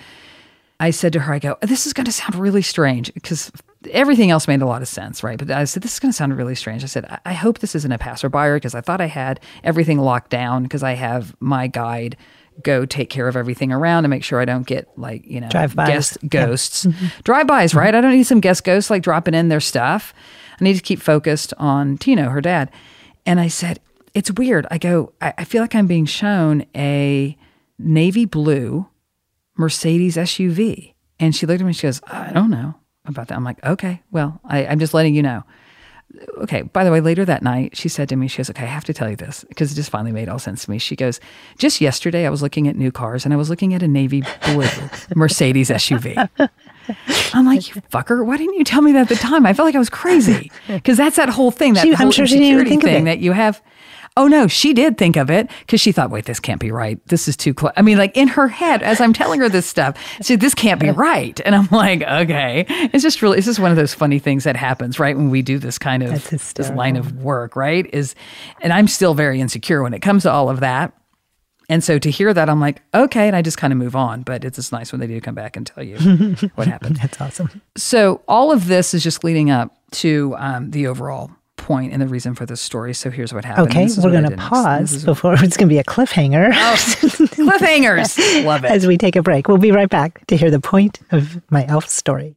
I 0.80 0.90
said 0.90 1.12
to 1.14 1.20
her, 1.20 1.34
I 1.34 1.38
go, 1.38 1.56
this 1.60 1.86
is 1.86 1.92
going 1.92 2.04
to 2.04 2.12
sound 2.12 2.36
really 2.36 2.62
strange 2.62 3.12
because 3.12 3.50
everything 3.90 4.30
else 4.30 4.46
made 4.46 4.62
a 4.62 4.66
lot 4.66 4.82
of 4.82 4.88
sense, 4.88 5.24
right? 5.24 5.38
But 5.38 5.50
I 5.50 5.64
said, 5.64 5.82
this 5.82 5.94
is 5.94 5.98
going 5.98 6.12
to 6.12 6.16
sound 6.16 6.36
really 6.36 6.54
strange. 6.54 6.84
I 6.84 6.86
said, 6.86 7.04
I, 7.06 7.18
I 7.26 7.32
hope 7.32 7.58
this 7.58 7.74
isn't 7.74 7.90
a 7.90 7.98
passerby 7.98 8.54
because 8.54 8.74
I 8.74 8.80
thought 8.80 9.00
I 9.00 9.06
had 9.06 9.40
everything 9.64 9.98
locked 9.98 10.30
down 10.30 10.62
because 10.62 10.82
I 10.84 10.92
have 10.92 11.34
my 11.40 11.66
guide 11.66 12.16
go 12.62 12.84
take 12.86 13.10
care 13.10 13.28
of 13.28 13.36
everything 13.36 13.72
around 13.72 14.04
and 14.04 14.10
make 14.10 14.24
sure 14.24 14.40
I 14.40 14.44
don't 14.44 14.66
get 14.66 14.88
like, 14.96 15.24
you 15.26 15.40
know, 15.40 15.48
Drive-bys. 15.48 15.88
guest 15.88 16.18
Yeah. 16.22 16.28
Mm-hmm. 16.28 16.28
ghosts. 16.28 16.86
Drive-bys, 17.24 17.74
right? 17.74 17.94
I 17.94 18.00
don't 18.00 18.12
need 18.12 18.24
some 18.24 18.40
guest 18.40 18.64
ghosts 18.64 18.90
like 18.90 19.02
dropping 19.02 19.34
in 19.34 19.48
their 19.48 19.60
stuff. 19.60 20.12
I 20.60 20.64
need 20.64 20.74
to 20.74 20.82
keep 20.82 21.00
focused 21.00 21.54
on 21.58 21.98
Tino, 21.98 22.30
her 22.30 22.40
dad. 22.40 22.70
And 23.24 23.38
I 23.38 23.48
said, 23.48 23.80
it's 24.14 24.30
weird. 24.32 24.66
I 24.70 24.78
go, 24.78 25.12
I, 25.20 25.34
I 25.38 25.44
feel 25.44 25.62
like 25.62 25.74
I'm 25.74 25.86
being 25.86 26.06
shown 26.06 26.66
a 26.74 27.36
navy 27.78 28.24
blue 28.24 28.88
Mercedes 29.56 30.16
SUV. 30.16 30.94
And 31.20 31.34
she 31.34 31.46
looked 31.46 31.60
at 31.60 31.64
me 31.64 31.70
and 31.70 31.76
she 31.76 31.86
goes, 31.86 32.00
I 32.06 32.32
don't 32.32 32.50
know 32.50 32.74
about 33.04 33.28
that. 33.28 33.36
I'm 33.36 33.44
like, 33.44 33.64
okay, 33.64 34.02
well, 34.10 34.40
I, 34.44 34.66
I'm 34.66 34.78
just 34.78 34.94
letting 34.94 35.14
you 35.14 35.22
know. 35.22 35.44
Okay, 36.38 36.62
by 36.62 36.84
the 36.84 36.90
way, 36.90 37.00
later 37.00 37.24
that 37.26 37.42
night, 37.42 37.76
she 37.76 37.88
said 37.88 38.08
to 38.08 38.16
me, 38.16 38.28
she 38.28 38.38
goes, 38.38 38.48
okay, 38.50 38.62
I 38.64 38.66
have 38.68 38.84
to 38.84 38.94
tell 38.94 39.10
you 39.10 39.16
this 39.16 39.44
because 39.48 39.70
it 39.70 39.74
just 39.74 39.90
finally 39.90 40.10
made 40.10 40.28
all 40.28 40.38
sense 40.38 40.64
to 40.64 40.70
me. 40.70 40.78
She 40.78 40.96
goes, 40.96 41.20
just 41.58 41.80
yesterday, 41.82 42.26
I 42.26 42.30
was 42.30 42.40
looking 42.40 42.66
at 42.66 42.76
new 42.76 42.90
cars 42.90 43.24
and 43.26 43.34
I 43.34 43.36
was 43.36 43.50
looking 43.50 43.74
at 43.74 43.82
a 43.82 43.88
navy 43.88 44.22
blue 44.46 44.66
Mercedes 45.14 45.68
SUV. 45.68 46.16
I'm 47.34 47.44
like, 47.44 47.68
you 47.74 47.82
fucker, 47.92 48.24
why 48.24 48.38
didn't 48.38 48.54
you 48.54 48.64
tell 48.64 48.80
me 48.80 48.92
that 48.92 49.02
at 49.02 49.08
the 49.10 49.16
time? 49.16 49.44
I 49.44 49.52
felt 49.52 49.66
like 49.66 49.74
I 49.74 49.78
was 49.78 49.90
crazy 49.90 50.50
because 50.66 50.96
that's 50.96 51.16
that 51.16 51.28
whole 51.28 51.50
thing, 51.50 51.74
that 51.74 51.82
She- 51.82 51.90
I'm 51.92 51.96
whole 51.96 52.10
sure 52.10 52.26
she 52.26 52.34
didn't 52.38 52.48
even 52.54 52.66
think 52.68 52.84
of 52.84 52.88
thing 52.90 53.04
that 53.04 53.18
you 53.18 53.32
have. 53.32 53.60
Oh 54.18 54.26
no, 54.26 54.48
she 54.48 54.74
did 54.74 54.98
think 54.98 55.16
of 55.16 55.30
it 55.30 55.48
because 55.60 55.80
she 55.80 55.92
thought, 55.92 56.10
wait, 56.10 56.24
this 56.24 56.40
can't 56.40 56.60
be 56.60 56.72
right. 56.72 56.98
This 57.06 57.28
is 57.28 57.36
too 57.36 57.54
close. 57.54 57.72
I 57.76 57.82
mean, 57.82 57.98
like 57.98 58.16
in 58.16 58.26
her 58.26 58.48
head, 58.48 58.82
as 58.82 59.00
I'm 59.00 59.12
telling 59.12 59.38
her 59.38 59.48
this 59.48 59.64
stuff, 59.64 59.96
she 60.16 60.24
said, 60.24 60.40
this 60.40 60.56
can't 60.56 60.80
be 60.80 60.90
right. 60.90 61.40
And 61.44 61.54
I'm 61.54 61.68
like, 61.70 62.02
okay. 62.02 62.66
It's 62.68 63.04
just 63.04 63.22
really, 63.22 63.38
it's 63.38 63.46
just 63.46 63.60
one 63.60 63.70
of 63.70 63.76
those 63.76 63.94
funny 63.94 64.18
things 64.18 64.42
that 64.42 64.56
happens, 64.56 64.98
right? 64.98 65.16
When 65.16 65.30
we 65.30 65.40
do 65.40 65.60
this 65.60 65.78
kind 65.78 66.02
of, 66.02 66.28
this 66.30 66.70
line 66.70 66.96
of 66.96 67.22
work, 67.22 67.54
right? 67.54 67.88
Is, 67.92 68.16
and 68.60 68.72
I'm 68.72 68.88
still 68.88 69.14
very 69.14 69.40
insecure 69.40 69.84
when 69.84 69.94
it 69.94 70.00
comes 70.00 70.24
to 70.24 70.32
all 70.32 70.50
of 70.50 70.58
that. 70.58 70.92
And 71.68 71.84
so 71.84 72.00
to 72.00 72.10
hear 72.10 72.34
that, 72.34 72.50
I'm 72.50 72.58
like, 72.58 72.82
okay. 72.92 73.28
And 73.28 73.36
I 73.36 73.42
just 73.42 73.58
kind 73.58 73.72
of 73.72 73.78
move 73.78 73.94
on. 73.94 74.22
But 74.22 74.44
it's 74.44 74.56
just 74.56 74.72
nice 74.72 74.90
when 74.90 75.00
they 75.00 75.06
do 75.06 75.20
come 75.20 75.36
back 75.36 75.56
and 75.56 75.64
tell 75.64 75.84
you 75.84 75.96
what 76.56 76.66
happened. 76.66 76.96
That's 77.02 77.20
awesome. 77.20 77.62
So 77.76 78.22
all 78.26 78.50
of 78.50 78.66
this 78.66 78.94
is 78.94 79.04
just 79.04 79.22
leading 79.22 79.50
up 79.50 79.76
to 79.92 80.34
um, 80.38 80.72
the 80.72 80.88
overall 80.88 81.30
point 81.68 81.92
and 81.92 82.00
the 82.00 82.08
reason 82.08 82.34
for 82.34 82.46
this 82.46 82.62
story. 82.62 82.94
So 82.94 83.10
here's 83.10 83.34
what 83.34 83.44
happened. 83.44 83.68
Okay, 83.68 83.86
we're 84.02 84.10
going 84.10 84.28
to 84.28 84.36
pause 84.36 85.04
before 85.04 85.34
it's 85.34 85.58
going 85.58 85.68
to 85.68 85.72
be 85.72 85.78
a 85.78 85.84
cliffhanger 85.84 86.50
oh, 86.54 86.76
cliffhangers. 87.36 88.44
Love 88.44 88.64
it. 88.64 88.70
as 88.70 88.86
we 88.86 88.96
take 88.96 89.16
a 89.16 89.22
break. 89.22 89.48
We'll 89.48 89.58
be 89.58 89.70
right 89.70 89.88
back 89.88 90.26
to 90.28 90.36
hear 90.36 90.50
the 90.50 90.60
point 90.60 91.00
of 91.12 91.42
my 91.50 91.66
elf 91.66 91.86
story. 91.86 92.36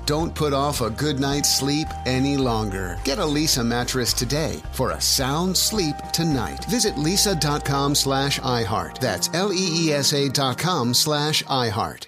Don't 0.11 0.35
put 0.35 0.51
off 0.51 0.81
a 0.81 0.89
good 0.89 1.21
night's 1.21 1.49
sleep 1.49 1.87
any 2.05 2.35
longer. 2.35 2.99
Get 3.05 3.17
a 3.17 3.21
Leesa 3.21 3.65
mattress 3.65 4.11
today 4.11 4.61
for 4.73 4.91
a 4.91 4.99
sound 4.99 5.55
sleep 5.55 5.95
tonight. 6.11 6.65
Visit 6.65 6.95
leesa.com 6.95 7.95
slash 7.95 8.37
iHeart. 8.41 8.99
That's 8.99 9.29
L-E-E-S-A 9.33 10.27
dot 10.27 10.57
com 10.57 10.93
slash 10.93 11.43
iHeart. 11.43 12.07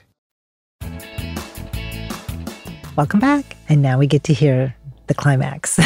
Welcome 2.98 3.22
back. 3.22 3.56
And 3.70 3.82
now 3.82 3.98
we 3.98 4.08
get 4.08 4.26
to 4.26 4.34
hear 4.34 4.76
the 5.08 5.14
climax. 5.14 5.76
the 5.78 5.84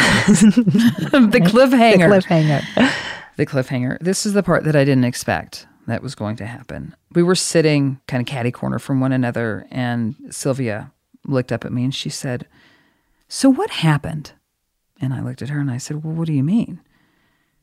cliffhanger. 1.46 2.10
The 2.10 2.28
cliffhanger. 2.28 2.94
the 3.36 3.46
cliffhanger. 3.46 4.00
This 4.00 4.26
is 4.26 4.34
the 4.34 4.42
part 4.42 4.64
that 4.64 4.76
I 4.76 4.84
didn't 4.84 5.06
expect 5.06 5.68
that 5.86 6.02
was 6.02 6.16
going 6.16 6.38
to 6.38 6.48
happen. 6.48 6.96
We 7.14 7.22
were 7.22 7.36
sitting 7.36 8.02
kind 8.08 8.22
of 8.22 8.26
catty 8.26 8.52
corner 8.52 8.80
from 8.80 9.02
one 9.02 9.12
another, 9.12 9.68
and 9.70 10.16
Sylvia 10.32 10.92
looked 11.27 11.51
up 11.51 11.65
at 11.65 11.72
me 11.72 11.84
and 11.84 11.93
she 11.93 12.10
said, 12.10 12.48
So 13.27 13.50
what 13.50 13.69
happened? 13.69 14.34
And 15.00 15.13
I 15.13 15.22
looked 15.22 15.41
at 15.41 15.50
her 15.50 15.60
and 15.60 15.69
I 15.69 15.77
said, 15.77 16.03
Well, 16.03 16.13
what 16.13 16.27
do 16.27 16.34
you 16.34 16.43
mean? 16.43 16.79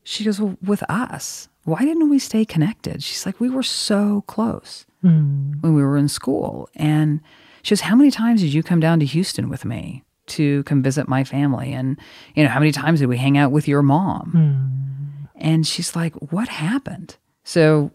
She 0.03 0.23
goes, 0.23 0.39
Well, 0.39 0.57
with 0.63 0.83
us. 0.89 1.49
Why 1.63 1.83
didn't 1.83 2.09
we 2.09 2.19
stay 2.19 2.45
connected? 2.45 3.03
She's 3.03 3.25
like, 3.25 3.39
We 3.39 3.49
were 3.49 3.63
so 3.63 4.23
close. 4.27 4.85
Hmm. 5.05 5.51
when 5.61 5.75
we 5.75 5.83
were 5.83 5.97
in 5.97 6.07
school. 6.07 6.67
And 6.75 7.21
she 7.61 7.71
goes, 7.71 7.81
How 7.81 7.95
many 7.95 8.09
times 8.09 8.41
did 8.41 8.53
you 8.53 8.63
come 8.63 8.79
down 8.79 8.99
to 9.01 9.05
Houston 9.05 9.49
with 9.49 9.63
me 9.63 10.03
to 10.27 10.63
come 10.63 10.81
visit 10.81 11.07
my 11.07 11.23
family? 11.23 11.73
And, 11.73 11.99
you 12.33 12.43
know, 12.43 12.49
how 12.49 12.59
many 12.59 12.71
times 12.71 13.01
did 13.01 13.05
we 13.05 13.17
hang 13.17 13.37
out 13.37 13.51
with 13.51 13.67
your 13.67 13.83
mom? 13.83 14.31
Hmm. 14.31 15.25
And 15.35 15.67
she's 15.67 15.95
like, 15.95 16.15
What 16.31 16.47
happened? 16.47 17.17
So 17.43 17.91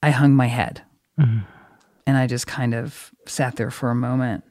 I 0.00 0.10
hung 0.10 0.34
my 0.34 0.46
head 0.46 0.82
mm-hmm. 1.18 1.40
and 2.06 2.16
I 2.16 2.28
just 2.28 2.46
kind 2.46 2.72
of 2.72 3.10
sat 3.26 3.56
there 3.56 3.72
for 3.72 3.90
a 3.90 3.94
moment. 3.94 4.44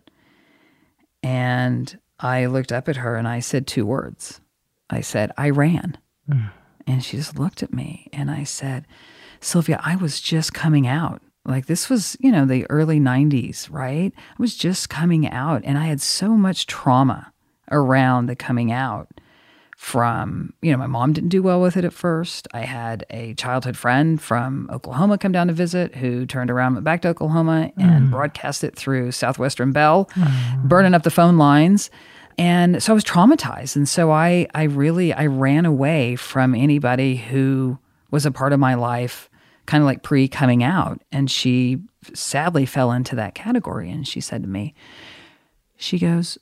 And 1.23 1.97
I 2.19 2.45
looked 2.45 2.71
up 2.71 2.87
at 2.87 2.97
her 2.97 3.15
and 3.15 3.27
I 3.27 3.39
said 3.39 3.65
two 3.65 3.85
words. 3.85 4.41
I 4.89 5.01
said, 5.01 5.31
I 5.37 5.49
ran. 5.49 5.97
Hmm. 6.29 6.47
And 6.85 7.03
she 7.03 7.17
just 7.17 7.39
looked 7.39 7.63
at 7.63 7.73
me 7.73 8.09
and 8.11 8.29
I 8.29 8.43
said, 8.43 8.85
Sylvia, 9.39 9.79
I 9.83 9.95
was 9.95 10.19
just 10.19 10.53
coming 10.53 10.85
out. 10.85 11.21
Like 11.45 11.65
this 11.65 11.89
was, 11.89 12.15
you 12.19 12.31
know, 12.31 12.45
the 12.45 12.69
early 12.69 12.99
90s, 12.99 13.71
right? 13.71 14.13
I 14.15 14.35
was 14.37 14.55
just 14.55 14.89
coming 14.89 15.27
out 15.29 15.61
and 15.65 15.77
I 15.77 15.85
had 15.85 16.01
so 16.01 16.29
much 16.37 16.67
trauma 16.67 17.33
around 17.71 18.27
the 18.27 18.35
coming 18.35 18.71
out 18.71 19.09
from, 19.83 20.53
you 20.61 20.71
know, 20.71 20.77
my 20.77 20.87
mom 20.87 21.11
didn't 21.11 21.29
do 21.29 21.43
well 21.43 21.59
with 21.59 21.75
it 21.75 21.83
at 21.83 21.91
first. 21.91 22.47
I 22.53 22.61
had 22.61 23.05
a 23.09 23.33
childhood 23.33 23.75
friend 23.75 24.19
from 24.19 24.69
Oklahoma 24.71 25.17
come 25.17 25.33
down 25.33 25.47
to 25.47 25.53
visit 25.53 25.93
who 25.95 26.25
turned 26.25 26.49
around, 26.49 26.75
went 26.75 26.85
back 26.85 27.01
to 27.01 27.09
Oklahoma 27.09 27.69
and 27.77 28.07
mm. 28.07 28.09
broadcast 28.09 28.63
it 28.63 28.77
through 28.77 29.11
Southwestern 29.11 29.73
Bell, 29.73 30.09
mm. 30.13 30.63
burning 30.63 30.93
up 30.93 31.03
the 31.03 31.11
phone 31.11 31.37
lines. 31.37 31.89
And 32.37 32.81
so 32.81 32.93
I 32.93 32.95
was 32.95 33.03
traumatized. 33.03 33.75
And 33.75 33.87
so 33.87 34.09
I, 34.09 34.47
I 34.55 34.63
really, 34.63 35.11
I 35.11 35.25
ran 35.25 35.65
away 35.65 36.15
from 36.15 36.55
anybody 36.55 37.17
who 37.17 37.77
was 38.09 38.25
a 38.25 38.31
part 38.31 38.53
of 38.53 38.61
my 38.61 38.75
life, 38.75 39.29
kind 39.65 39.81
of 39.81 39.85
like 39.85 40.01
pre 40.01 40.29
coming 40.29 40.63
out. 40.63 41.01
And 41.11 41.29
she 41.29 41.81
sadly 42.13 42.65
fell 42.65 42.93
into 42.93 43.17
that 43.17 43.35
category. 43.35 43.91
And 43.91 44.07
she 44.07 44.21
said 44.21 44.43
to 44.43 44.49
me, 44.49 44.75
she 45.75 45.99
goes, 45.99 46.37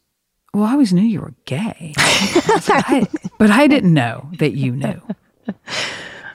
well, 0.53 0.65
I 0.65 0.71
always 0.73 0.93
knew 0.93 1.01
you 1.01 1.21
were 1.21 1.33
gay, 1.45 1.93
I 1.97 2.59
said, 2.61 2.83
"I- 2.87 3.07
but 3.37 3.49
I 3.49 3.67
didn't 3.67 3.93
know 3.93 4.29
that 4.39 4.53
you 4.53 4.73
knew. 4.73 5.01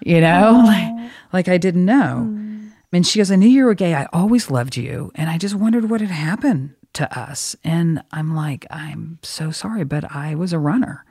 You 0.02 0.20
know, 0.20 0.62
like, 0.66 1.10
like 1.32 1.48
I 1.48 1.58
didn't 1.58 1.84
know. 1.84 2.24
Hmm. 2.24 2.46
And 2.92 3.06
she 3.06 3.18
goes, 3.18 3.30
I 3.30 3.36
knew 3.36 3.48
you 3.48 3.66
were 3.66 3.74
gay. 3.74 3.94
I 3.94 4.06
always 4.10 4.50
loved 4.50 4.76
you. 4.76 5.12
And 5.16 5.28
I 5.28 5.36
just 5.36 5.54
wondered 5.54 5.90
what 5.90 6.00
had 6.00 6.08
happened 6.10 6.74
to 6.94 7.18
us. 7.18 7.54
And 7.62 8.02
I'm 8.10 8.34
like, 8.34 8.66
I'm 8.70 9.18
so 9.22 9.50
sorry, 9.50 9.84
but 9.84 10.10
I 10.16 10.34
was 10.34 10.54
a 10.54 10.58
runner. 10.58 11.04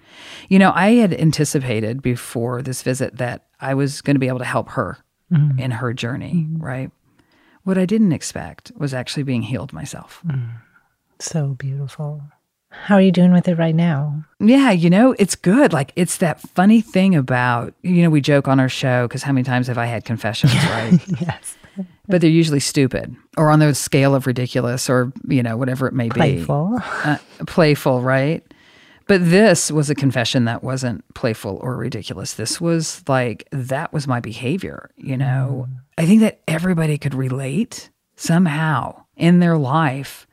You 0.49 0.57
know, 0.57 0.71
I 0.73 0.93
had 0.93 1.13
anticipated 1.13 2.01
before 2.01 2.63
this 2.63 2.81
visit 2.81 3.17
that 3.17 3.45
I 3.61 3.75
was 3.75 4.01
going 4.01 4.15
to 4.15 4.19
be 4.19 4.27
able 4.27 4.39
to 4.39 4.45
help 4.45 4.69
her 4.69 4.97
mm-hmm. 5.31 5.59
in 5.59 5.71
her 5.71 5.93
journey, 5.93 6.33
mm-hmm. 6.33 6.63
right? 6.63 6.91
What 7.63 7.77
I 7.77 7.85
didn't 7.85 8.13
expect 8.13 8.71
was 8.75 8.93
actually 8.93 9.23
being 9.23 9.43
healed 9.43 9.71
myself. 9.73 10.21
Mm. 10.25 10.61
So 11.19 11.49
beautiful. 11.49 12.23
How 12.83 12.95
are 12.95 13.01
you 13.01 13.11
doing 13.11 13.31
with 13.33 13.47
it 13.47 13.55
right 13.55 13.75
now? 13.75 14.23
Yeah, 14.39 14.71
you 14.71 14.89
know, 14.89 15.15
it's 15.17 15.35
good. 15.35 15.73
Like, 15.73 15.91
it's 15.95 16.17
that 16.17 16.39
funny 16.39 16.81
thing 16.81 17.15
about, 17.15 17.73
you 17.81 18.03
know, 18.03 18.09
we 18.09 18.21
joke 18.21 18.47
on 18.47 18.59
our 18.59 18.69
show 18.69 19.07
because 19.07 19.23
how 19.23 19.31
many 19.31 19.43
times 19.43 19.67
have 19.67 19.77
I 19.77 19.85
had 19.85 20.05
confessions, 20.05 20.53
right? 20.69 20.99
yes. 21.19 21.57
but 22.07 22.21
they're 22.21 22.29
usually 22.29 22.59
stupid 22.59 23.15
or 23.37 23.49
on 23.49 23.59
the 23.59 23.73
scale 23.73 24.13
of 24.13 24.27
ridiculous 24.27 24.89
or, 24.89 25.11
you 25.27 25.41
know, 25.41 25.57
whatever 25.57 25.87
it 25.87 25.93
may 25.93 26.09
be. 26.09 26.11
Playful. 26.11 26.79
Uh, 27.03 27.17
playful, 27.47 28.01
right? 28.01 28.43
But 29.07 29.29
this 29.29 29.71
was 29.71 29.89
a 29.89 29.95
confession 29.95 30.45
that 30.45 30.63
wasn't 30.63 31.03
playful 31.13 31.59
or 31.61 31.77
ridiculous. 31.77 32.33
This 32.33 32.59
was 32.59 33.03
like, 33.07 33.47
that 33.51 33.93
was 33.93 34.07
my 34.07 34.19
behavior, 34.19 34.89
you 34.95 35.15
know? 35.15 35.67
I 35.97 36.05
think 36.05 36.21
that 36.21 36.41
everybody 36.47 36.97
could 36.97 37.13
relate 37.13 37.89
somehow 38.15 39.05
in 39.15 39.39
their 39.39 39.57
life. 39.57 40.25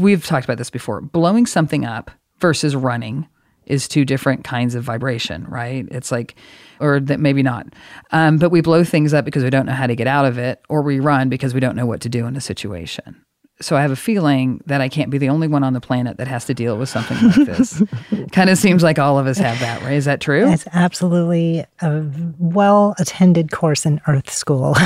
We've 0.00 0.24
talked 0.24 0.44
about 0.44 0.58
this 0.58 0.70
before. 0.70 1.00
Blowing 1.00 1.46
something 1.46 1.84
up 1.84 2.10
versus 2.38 2.74
running 2.74 3.28
is 3.66 3.86
two 3.86 4.04
different 4.04 4.44
kinds 4.44 4.74
of 4.74 4.82
vibration, 4.82 5.44
right? 5.44 5.86
It's 5.90 6.10
like, 6.10 6.34
or 6.80 6.98
that 7.00 7.20
maybe 7.20 7.42
not. 7.42 7.66
Um, 8.10 8.38
but 8.38 8.50
we 8.50 8.62
blow 8.62 8.82
things 8.82 9.14
up 9.14 9.24
because 9.24 9.44
we 9.44 9.50
don't 9.50 9.66
know 9.66 9.72
how 9.72 9.86
to 9.86 9.94
get 9.94 10.06
out 10.06 10.24
of 10.24 10.38
it, 10.38 10.60
or 10.68 10.82
we 10.82 10.98
run 10.98 11.28
because 11.28 11.54
we 11.54 11.60
don't 11.60 11.76
know 11.76 11.86
what 11.86 12.00
to 12.00 12.08
do 12.08 12.26
in 12.26 12.36
a 12.36 12.40
situation. 12.40 13.22
So 13.60 13.76
I 13.76 13.82
have 13.82 13.90
a 13.90 13.96
feeling 13.96 14.62
that 14.66 14.80
I 14.80 14.88
can't 14.88 15.10
be 15.10 15.18
the 15.18 15.28
only 15.28 15.46
one 15.46 15.62
on 15.62 15.74
the 15.74 15.80
planet 15.80 16.16
that 16.16 16.26
has 16.28 16.46
to 16.46 16.54
deal 16.54 16.78
with 16.78 16.88
something 16.88 17.18
like 17.28 17.46
this. 17.46 17.82
kind 18.32 18.48
of 18.48 18.56
seems 18.56 18.82
like 18.82 18.98
all 18.98 19.18
of 19.18 19.26
us 19.26 19.38
have 19.38 19.60
that, 19.60 19.82
right? 19.82 19.92
Is 19.92 20.06
that 20.06 20.20
true? 20.20 20.50
It's 20.50 20.66
absolutely 20.72 21.64
a 21.82 22.04
well 22.38 22.94
attended 22.98 23.50
course 23.52 23.84
in 23.84 24.00
Earth 24.06 24.30
School. 24.30 24.74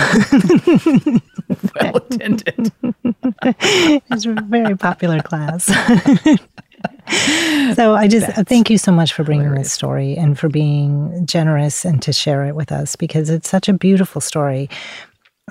well 1.80 1.96
attended. 1.96 2.72
it's 3.44 4.26
a 4.26 4.32
very 4.48 4.76
popular 4.76 5.20
class. 5.20 5.66
so 7.74 7.94
I 7.94 8.08
just 8.08 8.26
thank 8.46 8.70
you 8.70 8.78
so 8.78 8.92
much 8.92 9.12
for 9.12 9.24
bringing 9.24 9.54
this 9.54 9.72
story 9.72 10.16
and 10.16 10.38
for 10.38 10.48
being 10.48 11.26
generous 11.26 11.84
and 11.84 12.02
to 12.02 12.12
share 12.12 12.44
it 12.44 12.54
with 12.54 12.72
us 12.72 12.96
because 12.96 13.30
it's 13.30 13.48
such 13.48 13.68
a 13.68 13.72
beautiful 13.72 14.20
story. 14.20 14.68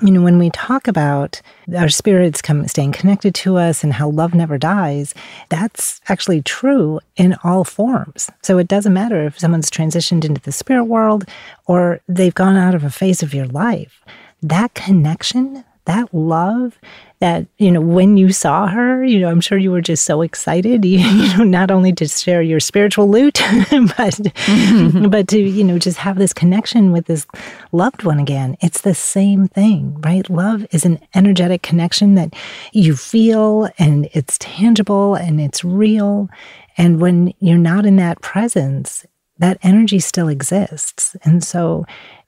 You 0.02 0.10
know, 0.10 0.22
when 0.22 0.40
we 0.40 0.50
talk 0.50 0.88
about 0.88 1.40
our 1.76 1.88
spirits 1.88 2.42
come 2.42 2.66
staying 2.66 2.92
connected 2.92 3.32
to 3.36 3.58
us 3.58 3.84
and 3.84 3.92
how 3.92 4.10
love 4.10 4.34
never 4.34 4.58
dies, 4.58 5.14
that's 5.50 6.00
actually 6.08 6.42
true 6.42 6.98
in 7.16 7.36
all 7.44 7.62
forms. 7.62 8.28
So 8.42 8.58
it 8.58 8.66
doesn't 8.66 8.92
matter 8.92 9.24
if 9.24 9.38
someone's 9.38 9.70
transitioned 9.70 10.24
into 10.24 10.40
the 10.40 10.50
spirit 10.50 10.86
world 10.86 11.24
or 11.66 12.00
they've 12.08 12.34
gone 12.34 12.56
out 12.56 12.74
of 12.74 12.82
a 12.82 12.90
phase 12.90 13.22
of 13.22 13.32
your 13.32 13.46
life. 13.46 14.04
That 14.42 14.74
connection, 14.74 15.64
that 15.86 16.12
love, 16.14 16.78
that 17.24 17.46
you 17.56 17.70
know 17.70 17.80
when 17.80 18.18
you 18.18 18.32
saw 18.32 18.66
her 18.66 19.02
you 19.02 19.18
know 19.18 19.30
i'm 19.30 19.40
sure 19.40 19.56
you 19.56 19.70
were 19.70 19.80
just 19.80 20.04
so 20.04 20.20
excited 20.20 20.84
you, 20.84 20.98
you 20.98 21.38
know 21.38 21.44
not 21.44 21.70
only 21.70 21.90
to 21.90 22.06
share 22.06 22.42
your 22.42 22.60
spiritual 22.60 23.08
loot 23.08 23.34
but 23.70 24.14
mm-hmm. 24.14 25.08
but 25.08 25.26
to 25.26 25.38
you 25.38 25.64
know 25.64 25.78
just 25.78 25.96
have 25.96 26.18
this 26.18 26.34
connection 26.34 26.92
with 26.92 27.06
this 27.06 27.26
loved 27.72 28.02
one 28.02 28.18
again. 28.18 28.56
It's 28.60 28.82
the 28.82 28.94
same 28.94 29.48
thing 29.48 29.98
right? 30.02 30.28
Love 30.28 30.66
is 30.70 30.84
an 30.84 31.00
energetic 31.14 31.62
connection 31.62 32.14
that 32.16 32.34
you 32.72 32.94
feel 32.94 33.70
and 33.78 34.08
it's 34.12 34.36
tangible 34.38 35.14
and 35.14 35.40
it's 35.40 35.64
real. 35.64 36.28
And 36.76 37.00
when 37.00 37.32
you're 37.38 37.56
not 37.56 37.86
in 37.86 37.96
that 37.96 38.20
presence 38.20 39.06
that 39.38 39.58
energy 39.62 39.98
still 39.98 40.28
exists. 40.28 41.16
And 41.24 41.42
so 41.42 41.84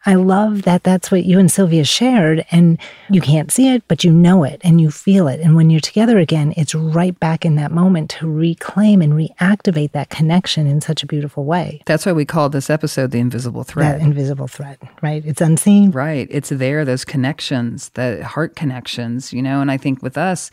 I 0.06 0.14
love 0.14 0.62
that 0.62 0.84
that's 0.84 1.10
what 1.10 1.24
you 1.24 1.38
and 1.40 1.50
Sylvia 1.50 1.84
shared, 1.84 2.46
and 2.52 2.78
you 3.10 3.20
can't 3.20 3.50
see 3.50 3.68
it, 3.74 3.82
but 3.88 4.04
you 4.04 4.12
know 4.12 4.44
it 4.44 4.60
and 4.62 4.80
you 4.80 4.90
feel 4.90 5.26
it. 5.26 5.40
And 5.40 5.56
when 5.56 5.68
you're 5.68 5.80
together 5.80 6.18
again, 6.18 6.54
it's 6.56 6.74
right 6.74 7.18
back 7.18 7.44
in 7.44 7.56
that 7.56 7.72
moment 7.72 8.08
to 8.10 8.30
reclaim 8.30 9.02
and 9.02 9.12
reactivate 9.14 9.90
that 9.92 10.08
connection 10.08 10.66
in 10.68 10.80
such 10.80 11.02
a 11.02 11.06
beautiful 11.06 11.44
way. 11.44 11.82
That's 11.86 12.06
why 12.06 12.12
we 12.12 12.24
called 12.24 12.52
this 12.52 12.70
episode 12.70 13.10
The 13.10 13.18
Invisible 13.18 13.64
Thread. 13.64 14.00
That 14.00 14.04
invisible 14.04 14.46
thread, 14.46 14.78
right? 15.02 15.24
It's 15.26 15.40
unseen. 15.40 15.90
Right. 15.90 16.28
It's 16.30 16.50
there, 16.50 16.84
those 16.84 17.04
connections, 17.04 17.88
the 17.94 18.24
heart 18.24 18.54
connections, 18.54 19.32
you 19.32 19.42
know, 19.42 19.60
and 19.60 19.70
I 19.70 19.76
think 19.76 20.02
with 20.02 20.16
us, 20.16 20.50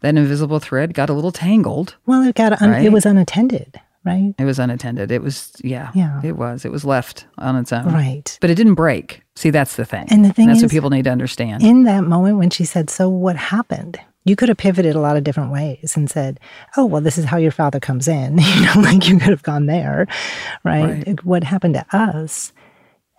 that 0.00 0.16
invisible 0.16 0.60
thread 0.60 0.94
got 0.94 1.10
a 1.10 1.12
little 1.12 1.32
tangled. 1.32 1.96
Well, 2.06 2.22
it 2.22 2.34
got 2.36 2.60
un- 2.62 2.70
Right. 2.70 2.84
it 2.84 2.92
was 2.92 3.04
unattended, 3.04 3.80
right? 4.04 4.34
It 4.38 4.44
was 4.44 4.58
unattended. 4.58 5.10
It 5.10 5.22
was, 5.22 5.52
yeah, 5.62 5.90
Yeah. 5.94 6.20
it 6.24 6.36
was. 6.36 6.64
It 6.64 6.72
was 6.72 6.84
left 6.84 7.26
on 7.38 7.56
its 7.56 7.72
own. 7.72 7.86
Right. 7.92 8.36
But 8.40 8.50
it 8.50 8.54
didn't 8.56 8.74
break. 8.74 9.22
See, 9.36 9.50
that's 9.50 9.76
the 9.76 9.84
thing. 9.84 10.06
And 10.10 10.24
the 10.24 10.32
thing 10.32 10.48
that's 10.48 10.58
is, 10.58 10.64
what 10.64 10.70
people 10.72 10.90
need 10.90 11.04
to 11.04 11.10
understand. 11.10 11.62
In 11.62 11.84
that 11.84 12.04
moment 12.04 12.38
when 12.38 12.50
she 12.50 12.64
said, 12.64 12.90
"So 12.90 13.08
what 13.08 13.36
happened?" 13.36 13.98
You 14.24 14.36
could 14.36 14.48
have 14.48 14.58
pivoted 14.58 14.94
a 14.94 15.00
lot 15.00 15.16
of 15.16 15.24
different 15.24 15.50
ways 15.52 15.96
and 15.96 16.08
said, 16.10 16.38
"Oh, 16.76 16.84
well, 16.84 17.00
this 17.00 17.18
is 17.18 17.24
how 17.24 17.38
your 17.38 17.50
father 17.50 17.80
comes 17.80 18.06
in." 18.08 18.38
You 18.56 18.60
know, 18.66 18.80
like 18.82 19.08
you 19.08 19.18
could 19.18 19.30
have 19.30 19.42
gone 19.42 19.66
there, 19.66 20.06
right? 20.64 21.22
What 21.24 21.44
happened 21.44 21.74
to 21.74 21.86
us? 21.96 22.52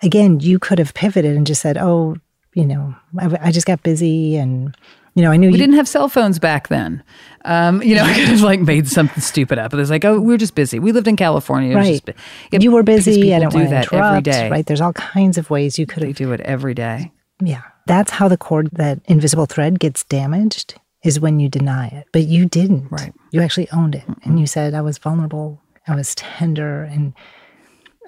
Again, 0.02 0.40
you 0.40 0.60
could 0.60 0.80
have 0.80 0.94
pivoted 0.94 1.36
and 1.36 1.48
just 1.48 1.62
said, 1.62 1.78
"Oh, 1.78 2.16
you 2.54 2.66
know, 2.66 2.94
I, 3.20 3.48
I 3.48 3.52
just 3.52 3.66
got 3.68 3.84
busy 3.84 4.36
and." 4.38 4.76
You 5.16 5.22
know, 5.22 5.32
I 5.32 5.38
knew 5.38 5.50
we 5.50 5.54
you 5.54 5.60
didn't 5.60 5.76
have 5.76 5.88
cell 5.88 6.10
phones 6.10 6.40
back 6.40 6.70
then. 6.70 7.04
Um, 7.46 7.84
you 7.84 7.96
know, 7.96 8.04
I 8.06 8.14
could 8.14 8.28
have 8.30 8.42
like 8.42 8.62
made 8.62 8.88
something 8.88 9.22
stupid 9.22 9.60
up. 9.60 9.72
But 9.72 9.80
it's 9.80 9.90
like, 9.90 10.06
oh, 10.06 10.20
we 10.20 10.34
were 10.34 10.38
just 10.38 10.56
busy. 10.56 10.80
We 10.80 10.92
lived 10.92 11.08
in 11.08 11.16
California. 11.16 11.76
Right. 11.76 12.04
just 12.06 12.18
Yeah, 12.52 12.60
you 12.60 12.72
were 12.72 12.84
busy. 12.84 13.34
I 13.34 13.40
don't 13.40 13.50
do 13.50 13.58
want 13.58 13.68
to 13.68 13.76
that 13.76 13.84
interrupt. 13.92 14.08
every 14.08 14.22
day. 14.22 14.50
Right. 14.50 14.66
There's 14.66 14.82
all 14.82 14.94
kinds 14.94 15.38
of 15.38 15.50
ways 15.50 15.78
you 15.78 15.86
could 15.86 16.16
do 16.16 16.32
it 16.32 16.42
every 16.42 16.74
day. 16.74 17.12
Yeah. 17.42 17.62
That's 17.86 18.12
how 18.12 18.28
the 18.28 18.38
cord, 18.38 18.70
that 18.74 19.00
invisible 19.06 19.46
thread 19.46 19.80
gets 19.80 20.04
damaged 20.06 20.76
is 21.04 21.20
when 21.20 21.40
you 21.40 21.50
deny 21.50 21.88
it. 21.88 22.08
But 22.12 22.24
you 22.24 22.46
didn't. 22.46 22.90
Right. 22.90 23.14
You 23.32 23.42
actually 23.42 23.70
owned 23.72 23.96
it. 23.96 24.06
And 24.24 24.40
you 24.40 24.48
said, 24.48 24.74
I 24.74 24.82
was 24.82 24.98
vulnerable, 24.98 25.62
I 25.88 25.96
was 25.96 26.16
tender, 26.16 26.84
and 26.84 27.14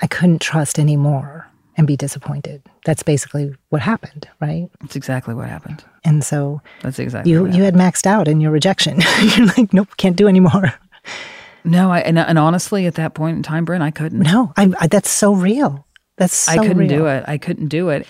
I 0.01 0.07
couldn't 0.07 0.41
trust 0.41 0.79
anymore 0.79 1.51
and 1.77 1.87
be 1.87 1.95
disappointed. 1.95 2.63
That's 2.85 3.03
basically 3.03 3.53
what 3.69 3.81
happened, 3.81 4.27
right? 4.39 4.69
That's 4.81 4.95
exactly 4.95 5.33
what 5.33 5.49
happened. 5.49 5.83
And 6.03 6.23
so 6.23 6.61
That's 6.81 6.99
exactly 6.99 7.31
you 7.31 7.47
you 7.47 7.63
had 7.63 7.73
maxed 7.73 8.05
out 8.05 8.27
in 8.27 8.41
your 8.41 8.51
rejection. 8.51 9.01
You're 9.21 9.47
like, 9.47 9.73
nope, 9.73 9.89
can't 9.97 10.15
do 10.15 10.27
anymore. 10.27 10.73
No, 11.63 11.91
I, 11.91 12.01
and, 12.01 12.19
and 12.19 12.37
honestly, 12.37 12.85
at 12.85 12.93
that 12.95 13.15
point 13.15 13.37
in 13.37 13.43
time, 13.43 13.65
Brent, 13.65 13.81
I 13.81 13.89
couldn't. 13.89 14.19
No, 14.19 14.53
I, 14.55 14.71
I 14.79 14.87
that's 14.87 15.09
so 15.09 15.33
real. 15.33 15.85
That's 16.17 16.35
so 16.35 16.51
I 16.53 16.57
couldn't 16.57 16.77
real. 16.77 16.89
do 16.89 17.05
it. 17.07 17.25
I 17.27 17.37
couldn't 17.37 17.69
do 17.69 17.89
it. 17.89 18.05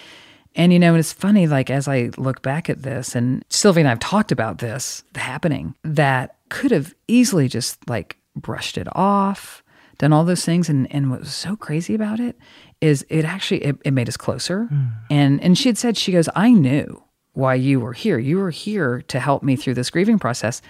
And 0.55 0.71
you 0.71 0.79
know, 0.79 0.95
it's 0.95 1.13
funny, 1.13 1.47
like 1.47 1.69
as 1.69 1.87
I 1.87 2.11
look 2.17 2.41
back 2.41 2.69
at 2.69 2.83
this, 2.83 3.15
and 3.15 3.43
Sylvia 3.49 3.81
and 3.81 3.87
I 3.87 3.91
have 3.91 3.99
talked 3.99 4.31
about 4.31 4.59
this 4.59 5.03
happening, 5.15 5.75
that 5.83 6.35
could 6.49 6.71
have 6.71 6.93
easily 7.07 7.47
just 7.47 7.89
like 7.89 8.17
brushed 8.35 8.77
it 8.77 8.87
off, 8.93 9.63
done 9.97 10.13
all 10.13 10.25
those 10.25 10.45
things. 10.45 10.69
And, 10.69 10.91
and 10.93 11.09
what 11.09 11.21
was 11.21 11.33
so 11.33 11.55
crazy 11.55 11.95
about 11.95 12.19
it 12.19 12.37
is 12.81 13.05
it 13.09 13.25
actually 13.25 13.63
it, 13.63 13.77
it 13.85 13.91
made 13.91 14.07
us 14.07 14.17
closer. 14.17 14.67
Mm. 14.71 14.91
And 15.09 15.43
and 15.43 15.57
she 15.57 15.69
had 15.69 15.77
said, 15.77 15.97
she 15.97 16.11
goes, 16.11 16.29
I 16.35 16.51
knew 16.51 17.03
why 17.33 17.55
you 17.55 17.79
were 17.79 17.93
here. 17.93 18.17
You 18.17 18.37
were 18.37 18.51
here 18.51 19.01
to 19.07 19.19
help 19.19 19.43
me 19.43 19.55
through 19.55 19.73
this 19.75 19.89
grieving 19.89 20.19
process 20.19 20.61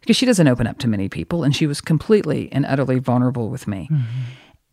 because 0.00 0.16
she 0.16 0.26
doesn't 0.26 0.48
open 0.48 0.66
up 0.66 0.78
to 0.78 0.88
many 0.88 1.08
people, 1.08 1.44
and 1.44 1.56
she 1.56 1.66
was 1.66 1.80
completely 1.80 2.50
and 2.52 2.66
utterly 2.66 2.98
vulnerable 2.98 3.48
with 3.48 3.66
me. 3.66 3.88
Mm-hmm. 3.90 4.04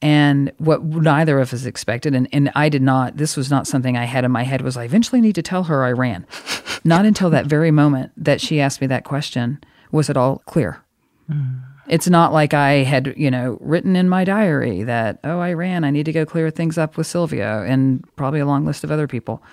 And 0.01 0.51
what 0.57 0.83
neither 0.83 1.39
of 1.39 1.53
us 1.53 1.65
expected, 1.65 2.15
and, 2.15 2.27
and 2.33 2.51
I 2.55 2.69
did 2.69 2.81
not, 2.81 3.17
this 3.17 3.37
was 3.37 3.51
not 3.51 3.67
something 3.67 3.95
I 3.95 4.05
had 4.05 4.25
in 4.25 4.31
my 4.31 4.43
head, 4.43 4.61
was 4.61 4.75
I 4.75 4.83
eventually 4.83 5.21
need 5.21 5.35
to 5.35 5.43
tell 5.43 5.65
her 5.65 5.83
I 5.83 5.91
ran. 5.91 6.25
not 6.83 7.05
until 7.05 7.29
that 7.29 7.45
very 7.45 7.69
moment 7.69 8.11
that 8.17 8.41
she 8.41 8.59
asked 8.59 8.81
me 8.81 8.87
that 8.87 9.03
question 9.03 9.59
was 9.91 10.09
it 10.09 10.17
all 10.17 10.39
clear. 10.45 10.83
Mm. 11.29 11.61
It's 11.91 12.07
not 12.07 12.31
like 12.31 12.53
I 12.53 12.83
had, 12.83 13.13
you 13.17 13.29
know, 13.29 13.57
written 13.59 13.97
in 13.97 14.07
my 14.07 14.23
diary 14.23 14.83
that, 14.83 15.19
oh, 15.25 15.39
I 15.39 15.51
ran, 15.51 15.83
I 15.83 15.91
need 15.91 16.05
to 16.05 16.13
go 16.13 16.25
clear 16.25 16.49
things 16.49 16.77
up 16.77 16.95
with 16.95 17.05
Sylvia 17.05 17.63
and 17.63 18.03
probably 18.15 18.39
a 18.39 18.45
long 18.45 18.65
list 18.65 18.85
of 18.85 18.91
other 18.91 19.07
people. 19.07 19.43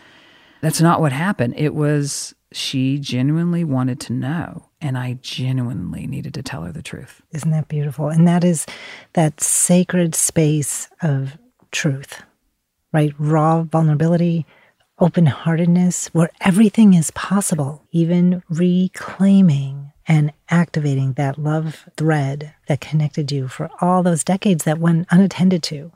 That's 0.60 0.80
not 0.80 1.00
what 1.00 1.10
happened. 1.10 1.54
It 1.56 1.74
was 1.74 2.36
she 2.52 2.98
genuinely 3.00 3.64
wanted 3.64 3.98
to 4.00 4.12
know 4.12 4.68
and 4.80 4.96
I 4.96 5.18
genuinely 5.20 6.06
needed 6.06 6.32
to 6.34 6.42
tell 6.42 6.62
her 6.62 6.70
the 6.70 6.80
truth. 6.80 7.22
Isn't 7.32 7.50
that 7.50 7.66
beautiful? 7.66 8.08
And 8.08 8.26
that 8.28 8.44
is 8.44 8.66
that 9.14 9.40
sacred 9.40 10.14
space 10.14 10.88
of 11.02 11.36
truth, 11.72 12.22
right? 12.92 13.12
Raw 13.18 13.64
vulnerability, 13.64 14.46
open 15.00 15.26
heartedness, 15.26 16.08
where 16.14 16.30
everything 16.40 16.94
is 16.94 17.10
possible, 17.10 17.84
even 17.90 18.44
reclaiming 18.48 19.87
and 20.08 20.32
activating 20.48 21.12
that 21.12 21.38
love 21.38 21.86
thread 21.96 22.54
that 22.66 22.80
connected 22.80 23.30
you 23.30 23.46
for 23.46 23.70
all 23.80 24.02
those 24.02 24.24
decades 24.24 24.64
that 24.64 24.78
went 24.78 25.06
unattended 25.10 25.62
to. 25.64 25.92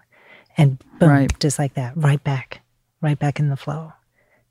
And 0.57 0.79
boom, 1.01 1.09
right. 1.09 1.41
just 1.41 1.59
like 1.59 1.75
that, 1.75 1.97
right 1.97 2.23
back, 2.23 2.61
right 3.01 3.19
back 3.19 3.41
in 3.41 3.49
the 3.49 3.57
flow. 3.57 3.95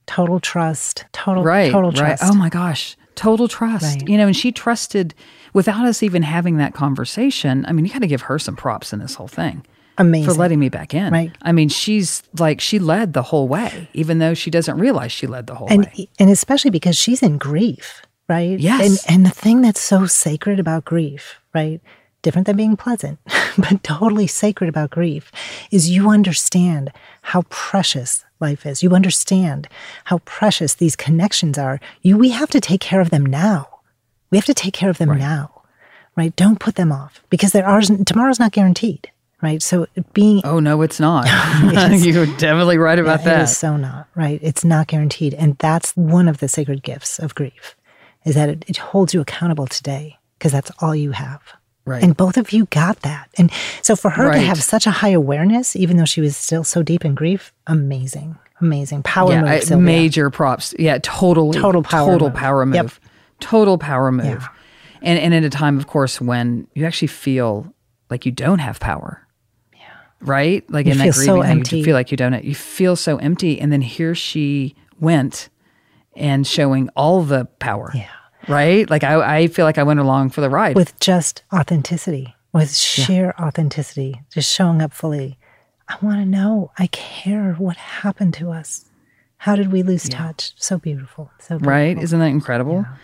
Total 0.08 0.39
trust, 0.39 1.06
total, 1.13 1.43
right, 1.43 1.71
total 1.71 1.91
trust. 1.91 2.24
Right. 2.24 2.30
Oh 2.30 2.36
my 2.36 2.50
gosh 2.50 2.97
total 3.15 3.47
trust 3.47 3.84
right. 3.84 4.10
you 4.10 4.17
know 4.17 4.28
and 4.28 4.36
she 4.36 4.52
trusted 4.52 5.13
without 5.54 5.86
us 5.86 6.02
even 6.02 6.24
having 6.24 6.58
that 6.58 6.74
conversation 6.74 7.65
i 7.67 7.71
mean 7.71 7.86
you 7.86 7.91
got 7.91 8.00
to 8.00 8.08
give 8.08 8.24
her 8.24 8.39
some 8.39 8.56
props 8.56 8.93
in 8.93 9.00
this 9.00 9.15
whole 9.15 9.28
thing 9.28 9.65
amazing 9.97 10.26
for 10.26 10.34
letting 10.34 10.60
me 10.60 10.69
back 10.69 10.93
in 10.93 11.12
right 11.12 11.32
i 11.41 11.52
mean 11.52 11.67
she's 11.67 12.24
like 12.39 12.62
she 12.62 12.80
led 12.80 13.13
the 13.13 13.21
whole 13.21 13.47
way 13.47 13.89
even 13.93 14.19
though 14.19 14.34
she 14.34 14.50
doesn't 14.50 14.78
realize 14.78 15.12
she 15.12 15.28
led 15.28 15.45
the 15.45 15.56
whole 15.56 15.67
and, 15.69 15.86
way 15.86 16.08
and 16.19 16.30
especially 16.30 16.71
because 16.71 16.97
she's 16.97 17.21
in 17.21 17.38
grief 17.38 18.02
right 18.32 18.60
yes 18.60 19.06
and, 19.06 19.13
and 19.13 19.26
the 19.26 19.36
thing 19.44 19.62
that's 19.62 19.82
so 19.82 20.06
sacred 20.06 20.60
about 20.60 20.86
grief 20.86 21.39
right 21.54 21.82
different 22.22 22.48
than 22.48 22.58
being 22.58 22.78
pleasant, 22.78 23.20
but 23.58 23.84
totally 23.84 24.28
sacred 24.28 24.70
about 24.70 24.91
grief, 24.91 25.32
is 25.72 25.89
you 25.89 26.10
understand 26.10 26.91
how 27.22 27.44
precious 27.50 28.24
life 28.39 28.65
is. 28.65 28.84
You 28.84 28.91
understand 28.91 29.67
how 30.06 30.20
precious 30.20 30.74
these 30.74 30.96
connections 30.96 31.58
are. 31.58 31.80
You, 32.02 32.17
we 32.17 32.30
have 32.30 32.50
to 32.52 32.62
take 32.62 32.82
care 32.82 33.02
of 33.02 33.10
them 33.10 33.26
now. 33.26 33.67
We 34.30 34.38
have 34.38 34.46
to 34.46 34.54
take 34.54 34.74
care 34.74 34.89
of 34.89 34.98
them 34.98 35.10
right. 35.10 35.20
now, 35.20 35.63
right? 36.15 36.36
Don't 36.36 36.60
put 36.60 36.76
them 36.76 36.91
off 36.91 37.22
because 37.30 37.52
there 37.52 37.67
are 37.67 37.82
tomorrow's 37.82 38.39
not 38.39 38.54
guaranteed, 38.54 39.12
right? 39.41 39.62
So 39.62 39.88
being 40.13 40.41
oh 40.46 40.62
no, 40.62 40.82
it's 40.84 41.02
not. 41.02 41.26
You're 41.91 42.28
definitely 42.38 42.78
right 42.78 42.98
about 42.98 43.20
yeah, 43.20 43.26
that. 43.26 43.39
It 43.41 43.44
is 43.44 43.58
so 43.58 43.76
not 43.76 44.08
right. 44.15 44.39
It's 44.41 44.63
not 44.63 44.88
guaranteed, 44.88 45.34
and 45.34 45.58
that's 45.58 45.91
one 45.98 46.30
of 46.30 46.38
the 46.38 46.48
sacred 46.48 46.82
gifts 46.82 47.20
of 47.20 47.36
grief, 47.36 47.76
is 48.25 48.36
that 48.36 48.49
it, 48.49 48.65
it 48.67 48.77
holds 48.77 49.13
you 49.13 49.21
accountable 49.21 49.67
today 49.67 50.17
because 50.38 50.51
that's 50.51 50.71
all 50.79 50.95
you 50.95 51.12
have. 51.12 51.41
Right. 51.86 52.03
And 52.03 52.15
both 52.15 52.38
of 52.38 52.51
you 52.51 52.65
got 52.67 53.01
that. 53.01 53.29
And 53.38 53.51
so 53.81 53.95
for 53.95 54.12
her 54.12 54.27
right. 54.27 54.36
to 54.36 54.41
have 54.41 54.62
such 54.62 54.86
a 54.86 54.91
high 54.91 55.10
awareness, 55.10 55.75
even 55.75 55.97
though 55.97 56.05
she 56.05 56.21
was 56.21 56.38
still 56.38 56.63
so 56.63 56.84
deep 56.84 57.03
in 57.03 57.15
grief, 57.15 57.53
amazing. 57.65 58.38
Amazing. 58.60 59.01
Power 59.03 59.31
yeah, 59.31 59.41
move. 59.41 59.71
I, 59.71 59.75
major 59.75 60.29
props. 60.29 60.75
Yeah, 60.77 60.99
totally. 61.01 61.60
Total 61.60 61.81
power 61.81 62.12
Total 62.12 62.29
move. 62.29 62.38
power 62.38 62.65
move. 62.65 62.75
Yep. 62.75 62.91
Total 63.39 63.77
power 63.79 64.12
move. 64.12 64.25
Yeah. 64.25 64.47
And, 65.01 65.17
and 65.17 65.34
at 65.34 65.43
a 65.43 65.49
time, 65.49 65.79
of 65.79 65.88
course, 65.88 66.21
when 66.21 66.67
you 66.75 66.86
actually 66.86 67.07
feel 67.07 67.73
like 68.12 68.25
you 68.27 68.31
don't 68.31 68.60
have 68.60 68.79
power. 68.79 69.25
Yeah. 69.73 69.79
Right? 70.19 70.69
Like 70.69 70.86
you 70.86 70.91
in 70.91 70.99
that 70.99 71.13
grieving, 71.13 71.65
so 71.65 71.75
you 71.75 71.84
feel 71.84 71.95
like 71.95 72.12
you 72.12 72.17
don't. 72.17 72.43
You 72.43 72.53
feel 72.53 72.95
so 72.95 73.17
empty. 73.17 73.60
And 73.60 73.71
then 73.71 73.81
here 73.81 74.13
she 74.13 74.75
went 74.99 75.49
and 76.15 76.45
showing 76.45 76.89
all 76.95 77.24
the 77.24 77.45
power. 77.60 77.91
Yeah 77.93 78.10
right? 78.47 78.89
Like 78.89 79.04
I, 79.04 79.38
I 79.38 79.47
feel 79.47 79.65
like 79.65 79.78
I 79.78 79.84
went 79.84 80.00
along 80.00 80.32
for 80.32 80.41
the 80.41 80.50
ride 80.50 80.76
with 80.76 81.00
just 81.00 81.43
authenticity, 81.54 82.36
with 82.54 82.76
sheer 82.76 83.34
yeah. 83.38 83.45
authenticity, 83.45 84.21
just 84.32 84.52
showing 84.52 84.82
up 84.82 84.93
fully. 84.93 85.38
I 85.88 85.97
want 86.02 86.19
to 86.19 86.26
know. 86.26 86.71
I 86.78 86.88
care. 86.88 87.54
What 87.54 87.78
happened 87.78 88.34
to 88.36 88.52
us? 88.52 88.86
How 89.38 89.56
did 89.56 89.71
we 89.71 89.84
lose 89.84 90.08
yeah. 90.08 90.17
touch? 90.17 90.54
So 90.56 90.78
beautiful. 90.78 91.32
So 91.39 91.56
beautiful. 91.56 91.71
right? 91.71 91.97
Isn't 91.97 92.19
that 92.19 92.28
incredible? 92.28 92.86
Yeah. 92.88 92.95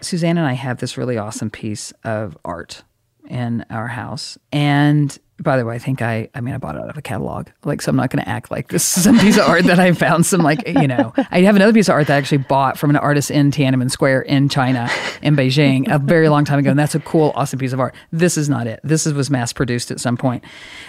Suzanne 0.00 0.38
and 0.38 0.46
I 0.46 0.52
have 0.52 0.78
this 0.78 0.96
really 0.96 1.16
awesome 1.16 1.50
piece 1.50 1.92
of 2.04 2.36
art 2.44 2.82
in 3.28 3.64
our 3.70 3.88
house, 3.88 4.38
and 4.52 5.18
by 5.40 5.56
the 5.56 5.64
way, 5.64 5.74
I 5.74 5.78
think 5.78 6.00
I, 6.00 6.28
I 6.34 6.40
mean, 6.40 6.54
I 6.54 6.58
bought 6.58 6.76
it 6.76 6.80
out 6.80 6.88
of 6.88 6.96
a 6.96 7.02
catalog. 7.02 7.48
Like, 7.64 7.82
so 7.82 7.90
I'm 7.90 7.96
not 7.96 8.10
going 8.10 8.22
to 8.22 8.28
act 8.28 8.50
like 8.50 8.68
this 8.68 8.96
is 8.96 9.04
some 9.04 9.18
piece 9.18 9.36
of 9.36 9.44
art 9.46 9.64
that 9.64 9.78
I 9.78 9.92
found 9.92 10.24
some, 10.24 10.40
like, 10.40 10.66
you 10.66 10.88
know, 10.88 11.12
I 11.30 11.40
have 11.42 11.56
another 11.56 11.72
piece 11.72 11.88
of 11.88 11.94
art 11.94 12.06
that 12.06 12.14
I 12.14 12.16
actually 12.16 12.38
bought 12.38 12.78
from 12.78 12.90
an 12.90 12.96
artist 12.96 13.30
in 13.30 13.50
Tiananmen 13.50 13.90
Square 13.90 14.22
in 14.22 14.48
China, 14.48 14.90
in 15.22 15.36
Beijing, 15.36 15.92
a 15.92 15.98
very 15.98 16.28
long 16.28 16.44
time 16.44 16.58
ago. 16.58 16.70
And 16.70 16.78
that's 16.78 16.94
a 16.94 17.00
cool, 17.00 17.32
awesome 17.34 17.58
piece 17.58 17.72
of 17.72 17.80
art. 17.80 17.94
This 18.12 18.38
is 18.38 18.48
not 18.48 18.66
it. 18.66 18.80
This 18.82 19.06
is, 19.06 19.12
was 19.12 19.30
mass 19.30 19.52
produced 19.52 19.90
at 19.90 20.00
some 20.00 20.16
point. 20.16 20.42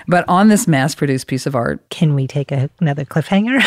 But 0.08 0.24
on 0.30 0.48
this 0.48 0.68
mass 0.68 0.96
produced 0.96 1.28
piece 1.28 1.46
of 1.46 1.56
art. 1.56 1.82
Can 1.90 2.16
we 2.16 2.26
take 2.26 2.52
a, 2.52 2.70
another 2.80 3.04
cliffhanger? 3.06 3.60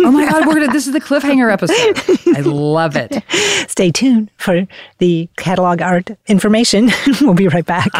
oh 0.00 0.10
my 0.10 0.28
God, 0.28 0.46
we're 0.46 0.54
gonna, 0.54 0.72
this 0.72 0.86
is 0.86 0.92
the 0.92 1.00
cliffhanger 1.00 1.52
episode. 1.52 2.36
I 2.36 2.40
love 2.40 2.96
it. 2.96 3.22
Stay 3.70 3.90
tuned 3.90 4.30
for 4.36 4.66
the 4.98 5.28
catalog 5.36 5.80
art 5.80 6.10
information. 6.26 6.90
we'll 7.20 7.34
be 7.34 7.48
right 7.48 7.66
back. 7.66 7.90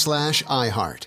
slash 0.00 0.42
iHeart. 0.44 1.06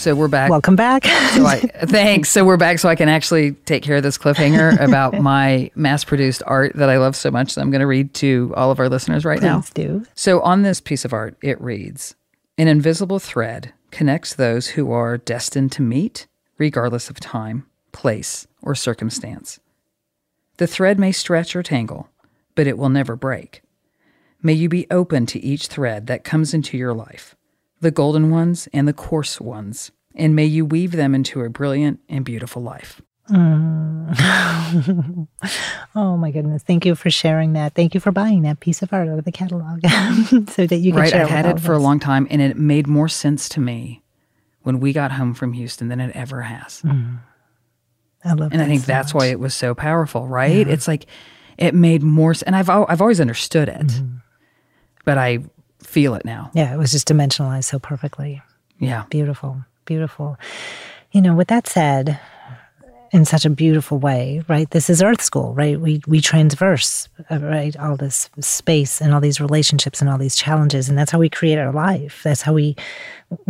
So 0.00 0.14
we're 0.14 0.28
back. 0.28 0.50
Welcome 0.50 0.76
back. 0.76 1.04
so 1.04 1.44
I, 1.44 1.58
thanks. 1.84 2.30
So 2.30 2.42
we're 2.42 2.56
back 2.56 2.78
so 2.78 2.88
I 2.88 2.94
can 2.94 3.10
actually 3.10 3.52
take 3.52 3.82
care 3.82 3.96
of 3.96 4.02
this 4.02 4.16
cliffhanger 4.16 4.80
about 4.80 5.14
my 5.20 5.70
mass 5.74 6.04
produced 6.04 6.42
art 6.46 6.74
that 6.76 6.88
I 6.88 6.96
love 6.96 7.14
so 7.14 7.30
much 7.30 7.54
that 7.54 7.60
I'm 7.60 7.70
going 7.70 7.80
to 7.80 7.86
read 7.86 8.14
to 8.14 8.54
all 8.56 8.70
of 8.70 8.80
our 8.80 8.88
listeners 8.88 9.26
right 9.26 9.40
Please 9.40 9.44
now. 9.44 9.62
do. 9.74 10.06
So 10.14 10.40
on 10.40 10.62
this 10.62 10.80
piece 10.80 11.04
of 11.04 11.12
art, 11.12 11.36
it 11.42 11.60
reads 11.60 12.14
An 12.56 12.66
invisible 12.66 13.18
thread 13.18 13.74
connects 13.90 14.34
those 14.34 14.68
who 14.68 14.90
are 14.90 15.18
destined 15.18 15.72
to 15.72 15.82
meet, 15.82 16.26
regardless 16.56 17.10
of 17.10 17.20
time, 17.20 17.66
place, 17.92 18.46
or 18.62 18.74
circumstance. 18.74 19.60
The 20.56 20.66
thread 20.66 20.98
may 20.98 21.12
stretch 21.12 21.54
or 21.54 21.62
tangle, 21.62 22.08
but 22.54 22.66
it 22.66 22.78
will 22.78 22.88
never 22.88 23.16
break. 23.16 23.62
May 24.42 24.54
you 24.54 24.68
be 24.68 24.86
open 24.90 25.26
to 25.26 25.40
each 25.40 25.66
thread 25.66 26.06
that 26.06 26.24
comes 26.24 26.54
into 26.54 26.78
your 26.78 26.94
life, 26.94 27.34
the 27.80 27.90
golden 27.90 28.30
ones 28.30 28.68
and 28.72 28.88
the 28.88 28.92
coarse 28.92 29.40
ones, 29.40 29.90
and 30.14 30.34
may 30.34 30.46
you 30.46 30.64
weave 30.64 30.92
them 30.92 31.14
into 31.14 31.42
a 31.42 31.50
brilliant 31.50 32.00
and 32.08 32.24
beautiful 32.24 32.62
life. 32.62 33.02
Mm. 33.30 35.28
oh 35.94 36.16
my 36.16 36.30
goodness. 36.30 36.62
Thank 36.62 36.84
you 36.84 36.94
for 36.94 37.10
sharing 37.10 37.52
that. 37.52 37.74
Thank 37.74 37.94
you 37.94 38.00
for 38.00 38.10
buying 38.10 38.42
that 38.42 38.60
piece 38.60 38.82
of 38.82 38.92
art 38.92 39.08
out 39.08 39.18
of 39.18 39.24
the 39.24 39.32
catalog 39.32 39.80
so 40.48 40.66
that 40.66 40.78
you 40.78 40.92
can 40.92 41.00
right, 41.00 41.10
share 41.10 41.22
I've 41.22 41.28
it 41.28 41.30
had 41.30 41.46
it 41.46 41.60
for 41.60 41.72
a 41.72 41.78
long 41.78 42.00
time, 42.00 42.26
and 42.30 42.42
it 42.42 42.56
made 42.56 42.86
more 42.86 43.08
sense 43.08 43.48
to 43.50 43.60
me 43.60 44.02
when 44.62 44.80
we 44.80 44.92
got 44.92 45.12
home 45.12 45.34
from 45.34 45.52
Houston 45.52 45.88
than 45.88 46.00
it 46.00 46.14
ever 46.16 46.42
has. 46.42 46.82
I 48.24 48.32
love 48.34 48.52
and 48.52 48.60
I 48.60 48.66
think 48.66 48.82
so 48.82 48.86
that's 48.86 49.14
much. 49.14 49.20
why 49.20 49.26
it 49.26 49.38
was 49.38 49.54
so 49.54 49.74
powerful, 49.74 50.26
right? 50.26 50.66
It's 50.68 50.88
like 50.88 51.06
it 51.56 51.74
made 51.74 52.02
more 52.02 52.34
sense, 52.34 52.42
and 52.42 52.56
I've 52.56 52.68
I've 52.68 53.00
always 53.00 53.20
understood 53.20 53.68
it, 53.68 53.86
Mm-hmm. 53.86 54.16
But 55.04 55.18
I 55.18 55.38
feel 55.82 56.14
it 56.14 56.24
now. 56.24 56.50
Yeah, 56.54 56.72
it 56.74 56.78
was 56.78 56.92
just 56.92 57.08
dimensionalized 57.08 57.64
so 57.64 57.78
perfectly. 57.78 58.42
Yeah, 58.78 59.04
Beautiful, 59.10 59.64
beautiful. 59.84 60.38
You 61.12 61.20
know, 61.20 61.34
with 61.34 61.48
that 61.48 61.66
said, 61.66 62.18
in 63.12 63.24
such 63.24 63.44
a 63.44 63.50
beautiful 63.50 63.98
way, 63.98 64.42
right? 64.48 64.70
This 64.70 64.88
is 64.88 65.02
Earth 65.02 65.20
School, 65.20 65.52
right? 65.54 65.80
We 65.80 66.00
we 66.06 66.20
transverse, 66.20 67.08
right? 67.30 67.76
All 67.76 67.96
this 67.96 68.30
space 68.38 69.00
and 69.00 69.12
all 69.12 69.20
these 69.20 69.40
relationships 69.40 70.00
and 70.00 70.08
all 70.08 70.18
these 70.18 70.36
challenges, 70.36 70.88
and 70.88 70.96
that's 70.96 71.10
how 71.10 71.18
we 71.18 71.28
create 71.28 71.58
our 71.58 71.72
life. 71.72 72.22
That's 72.22 72.42
how 72.42 72.52
we 72.52 72.76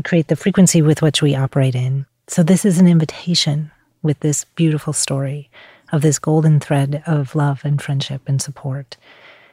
create 0.05 0.29
the 0.29 0.37
frequency 0.37 0.83
with 0.83 1.03
which 1.03 1.21
we 1.23 1.35
operate 1.35 1.75
in. 1.75 2.07
So 2.27 2.43
this 2.43 2.65
is 2.65 2.79
an 2.79 2.89
invitation 2.89 3.71
with 4.03 4.21
this 4.21 4.45
beautiful 4.45 4.93
story 4.93 5.51
of 5.93 6.03
this 6.03 6.19
golden 6.19 6.61
thread 6.61 7.03
of 7.07 7.35
love 7.35 7.61
and 7.65 7.83
friendship 7.83 8.23
and 8.27 8.41
support 8.41 8.97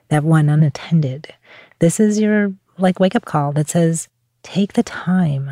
that 0.09 0.23
one 0.23 0.47
unattended. 0.47 1.33
This 1.79 1.99
is 1.99 2.19
your 2.19 2.53
like 2.77 2.99
wake 2.99 3.15
up 3.15 3.25
call 3.25 3.51
that 3.53 3.69
says 3.69 4.07
take 4.43 4.73
the 4.73 4.83
time 4.83 5.51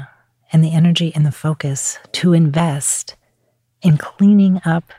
and 0.52 0.64
the 0.64 0.74
energy 0.74 1.12
and 1.14 1.26
the 1.26 1.32
focus 1.32 2.00
to 2.14 2.34
invest 2.34 3.16
in 3.82 3.98
cleaning 3.98 4.62
up 4.66 4.92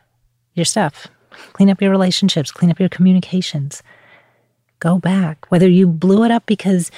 your 0.55 0.65
stuff, 0.65 1.09
clean 1.53 1.71
up 1.71 1.83
your 1.83 1.91
relationships, 1.91 2.51
clean 2.51 2.71
up 2.71 2.81
your 2.81 2.89
communications. 2.89 3.83
Go 4.79 4.99
back. 4.99 5.47
Whether 5.51 5.69
you 5.69 5.87
blew 5.87 6.25
it 6.25 6.31
up 6.31 6.47
because 6.47 6.91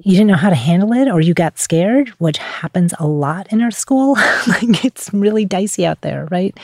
you 0.00 0.12
didn't 0.12 0.28
know 0.28 0.34
how 0.34 0.50
to 0.50 0.54
handle 0.54 0.92
it 0.92 1.08
or 1.08 1.20
you 1.20 1.34
got 1.34 1.58
scared, 1.58 2.08
which 2.18 2.38
happens 2.38 2.94
a 2.98 3.06
lot 3.06 3.52
in 3.52 3.60
our 3.60 3.70
school. 3.70 4.14
like 4.46 4.84
it's 4.84 5.12
really 5.12 5.44
dicey 5.44 5.84
out 5.84 6.00
there, 6.02 6.28
right? 6.30 6.56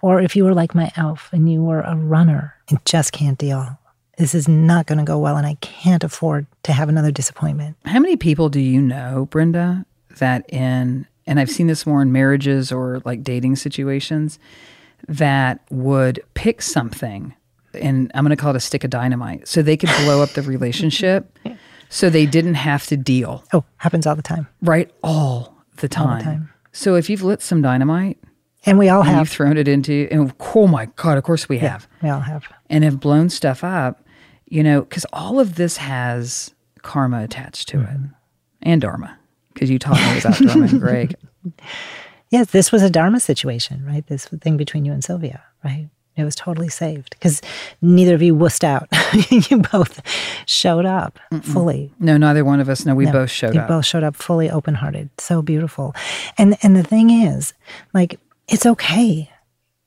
Or 0.00 0.20
if 0.20 0.34
you 0.34 0.44
were 0.44 0.54
like 0.54 0.74
my 0.74 0.90
elf 0.96 1.30
and 1.32 1.50
you 1.50 1.62
were 1.62 1.80
a 1.80 1.96
runner 1.96 2.54
and 2.68 2.84
just 2.84 3.12
can't 3.12 3.38
deal. 3.38 3.78
This 4.18 4.34
is 4.34 4.46
not 4.46 4.86
going 4.86 4.98
to 4.98 5.04
go 5.04 5.18
well, 5.18 5.36
and 5.36 5.46
I 5.46 5.54
can't 5.60 6.04
afford 6.04 6.46
to 6.64 6.72
have 6.72 6.88
another 6.88 7.10
disappointment. 7.10 7.76
How 7.86 7.98
many 7.98 8.16
people 8.16 8.48
do 8.48 8.60
you 8.60 8.80
know, 8.80 9.26
Brenda, 9.30 9.86
that 10.18 10.44
in, 10.52 11.06
and 11.26 11.40
I've 11.40 11.50
seen 11.50 11.66
this 11.66 11.86
more 11.86 12.02
in 12.02 12.12
marriages 12.12 12.70
or 12.70 13.00
like 13.04 13.22
dating 13.22 13.56
situations, 13.56 14.38
that 15.08 15.60
would 15.70 16.20
pick 16.34 16.60
something, 16.62 17.34
and 17.74 18.10
I'm 18.14 18.22
going 18.24 18.36
to 18.36 18.40
call 18.40 18.50
it 18.50 18.56
a 18.56 18.60
stick 18.60 18.84
of 18.84 18.90
dynamite, 18.90 19.48
so 19.48 19.62
they 19.62 19.76
could 19.78 19.90
blow 20.04 20.22
up 20.22 20.30
the 20.30 20.42
relationship 20.54 21.38
so 21.88 22.08
they 22.10 22.26
didn't 22.26 22.54
have 22.54 22.86
to 22.86 22.96
deal, 22.96 23.44
Oh, 23.52 23.64
happens 23.78 24.06
all 24.06 24.14
the 24.16 24.22
time. 24.22 24.46
right? 24.62 24.90
All 25.02 25.56
the 25.76 25.88
time. 25.88 26.22
time. 26.22 26.50
So 26.72 26.94
if 26.96 27.10
you've 27.10 27.22
lit 27.22 27.42
some 27.42 27.60
dynamite 27.62 28.18
And 28.64 28.78
we 28.78 28.88
all 28.88 29.00
and 29.00 29.10
have. 29.10 29.18
you've 29.20 29.28
thrown 29.30 29.56
it 29.56 29.66
into, 29.68 30.06
and 30.10 30.32
oh 30.54 30.66
my 30.68 30.86
God, 30.96 31.18
of 31.18 31.24
course 31.24 31.48
we 31.48 31.58
have, 31.58 31.88
We 32.02 32.08
all 32.10 32.20
have. 32.20 32.44
and 32.70 32.84
have 32.84 33.00
blown 33.00 33.28
stuff 33.28 33.64
up, 33.64 34.06
you 34.48 34.62
know, 34.62 34.82
because 34.82 35.04
all 35.12 35.40
of 35.40 35.56
this 35.56 35.78
has 35.78 36.54
karma 36.82 37.22
attached 37.24 37.68
to 37.70 37.78
Mm-hmm. 37.78 38.04
it 38.04 38.10
and 38.62 38.80
dharma, 38.80 39.18
because 39.52 39.68
you 39.70 39.78
taught 39.80 39.96
me 39.96 40.20
about 40.20 40.38
dharma 40.38 40.66
and 40.66 40.80
Greg. 40.80 41.14
Yes, 42.30 42.50
this 42.50 42.72
was 42.72 42.82
a 42.82 42.88
Dharma 42.88 43.20
situation, 43.20 43.84
right? 43.84 44.06
This 44.06 44.24
thing 44.26 44.56
between 44.56 44.86
you 44.86 44.92
and 44.92 45.04
Sylvia, 45.04 45.42
right? 45.62 45.90
It 46.16 46.24
was 46.24 46.34
totally 46.34 46.70
saved 46.70 47.10
because 47.10 47.42
neither 47.82 48.14
of 48.14 48.22
you 48.22 48.34
wussed 48.34 48.64
out. 48.64 48.88
you 49.50 49.58
both 49.58 50.00
showed 50.46 50.86
up 50.86 51.18
fully. 51.42 51.92
No, 51.98 52.16
neither 52.16 52.42
one 52.42 52.58
of 52.60 52.70
us. 52.70 52.86
No, 52.86 52.94
we 52.94 53.04
No, 53.04 53.12
both 53.12 53.30
showed 53.30 53.48
up. 53.50 53.54
you 53.54 53.60
up. 53.60 53.68
both 53.68 53.84
showed 53.84 54.02
up 54.02 54.16
fully 54.16 54.50
open 54.50 54.74
hearted. 54.74 55.10
So 55.18 55.42
beautiful. 55.42 55.94
And 56.38 56.56
and 56.62 56.74
the 56.74 56.82
thing 56.82 57.10
is, 57.10 57.52
like, 57.92 58.18
it's 58.48 58.66
okay. 58.66 59.30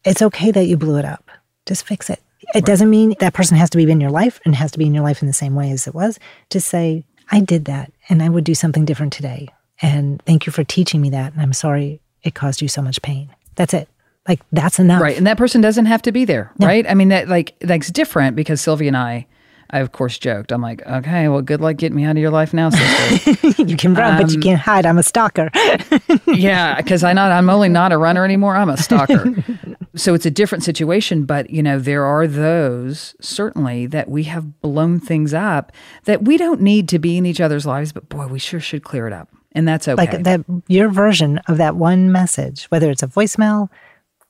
It's 0.03 0.21
okay 0.21 0.51
that 0.51 0.65
you 0.65 0.77
blew 0.77 0.97
it 0.97 1.05
up. 1.05 1.29
Just 1.65 1.85
fix 1.85 2.09
it. 2.09 2.21
It 2.53 2.65
doesn't 2.65 2.89
mean 2.89 3.15
that 3.19 3.33
person 3.33 3.57
has 3.57 3.71
to 3.71 3.77
be 3.77 3.89
in 3.89 3.99
your 3.99 4.11
life 4.11 4.39
and 4.45 4.53
has 4.55 4.71
to 4.71 4.77
be 4.77 4.85
in 4.85 4.93
your 4.93 5.03
life 5.03 5.21
in 5.21 5.27
the 5.27 5.33
same 5.33 5.55
way 5.55 5.71
as 5.71 5.87
it 5.87 5.95
was. 5.95 6.19
Just 6.51 6.67
say, 6.67 7.03
I 7.31 7.39
did 7.39 7.65
that 7.65 7.91
and 8.07 8.21
I 8.21 8.29
would 8.29 8.43
do 8.43 8.53
something 8.53 8.85
different 8.85 9.13
today. 9.13 9.49
And 9.81 10.21
thank 10.25 10.45
you 10.45 10.51
for 10.51 10.63
teaching 10.63 11.01
me 11.01 11.09
that. 11.09 11.33
And 11.33 11.41
I'm 11.41 11.53
sorry 11.53 12.01
it 12.23 12.35
caused 12.35 12.61
you 12.61 12.67
so 12.67 12.81
much 12.81 13.01
pain. 13.01 13.29
That's 13.55 13.73
it. 13.73 13.89
Like 14.27 14.41
that's 14.51 14.79
enough. 14.79 15.01
Right. 15.01 15.17
And 15.17 15.25
that 15.27 15.37
person 15.37 15.59
doesn't 15.61 15.85
have 15.87 16.01
to 16.03 16.11
be 16.11 16.25
there. 16.25 16.51
Right. 16.59 16.85
I 16.89 16.93
mean, 16.93 17.09
that 17.09 17.27
like, 17.27 17.55
that's 17.59 17.89
different 17.89 18.35
because 18.35 18.61
Sylvia 18.61 18.89
and 18.89 18.97
I, 18.97 19.27
I 19.69 19.79
of 19.79 19.91
course 19.91 20.17
joked. 20.17 20.51
I'm 20.51 20.61
like, 20.61 20.85
okay, 20.85 21.27
well, 21.27 21.41
good 21.41 21.61
luck 21.61 21.77
getting 21.77 21.95
me 21.95 22.03
out 22.03 22.11
of 22.11 22.17
your 22.17 22.31
life 22.31 22.53
now, 22.53 22.69
sister. 22.69 23.63
you 23.63 23.75
can 23.75 23.93
run, 23.93 24.21
but 24.21 24.31
you 24.31 24.37
um, 24.37 24.41
can't 24.41 24.59
hide. 24.59 24.85
I'm 24.85 24.97
a 24.97 25.03
stalker. 25.03 25.49
yeah. 26.27 26.81
Cause 26.81 27.03
I 27.03 27.13
not, 27.13 27.31
I'm 27.31 27.49
only 27.49 27.69
not 27.69 27.91
a 27.91 27.97
runner 27.97 28.23
anymore. 28.23 28.55
I'm 28.55 28.69
a 28.69 28.77
stalker. 28.77 29.33
so 29.95 30.13
it's 30.13 30.25
a 30.25 30.31
different 30.31 30.63
situation. 30.63 31.25
But, 31.25 31.49
you 31.49 31.63
know, 31.63 31.79
there 31.79 32.05
are 32.05 32.27
those 32.27 33.15
certainly 33.19 33.85
that 33.87 34.09
we 34.09 34.23
have 34.23 34.61
blown 34.61 34.99
things 34.99 35.33
up 35.33 35.71
that 36.03 36.23
we 36.23 36.37
don't 36.37 36.61
need 36.61 36.87
to 36.89 36.99
be 36.99 37.17
in 37.17 37.25
each 37.25 37.41
other's 37.41 37.65
lives, 37.65 37.91
but 37.91 38.07
boy, 38.09 38.27
we 38.27 38.39
sure 38.39 38.59
should 38.59 38.83
clear 38.83 39.07
it 39.07 39.13
up. 39.13 39.29
And 39.53 39.67
that's 39.67 39.87
okay. 39.87 39.95
Like 39.95 40.23
that, 40.23 40.41
your 40.67 40.89
version 40.89 41.39
of 41.47 41.57
that 41.57 41.75
one 41.75 42.11
message, 42.11 42.65
whether 42.65 42.91
it's 42.91 43.03
a 43.03 43.07
voicemail, 43.07 43.69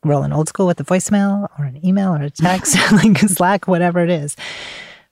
rolling 0.04 0.32
old 0.32 0.48
school 0.48 0.68
with 0.68 0.80
a 0.80 0.84
voicemail 0.84 1.50
or 1.58 1.66
an 1.66 1.84
email 1.86 2.14
or 2.14 2.22
a 2.22 2.30
text, 2.30 2.76
like 2.92 3.18
Slack, 3.18 3.68
whatever 3.68 4.04
it 4.04 4.10
is, 4.10 4.36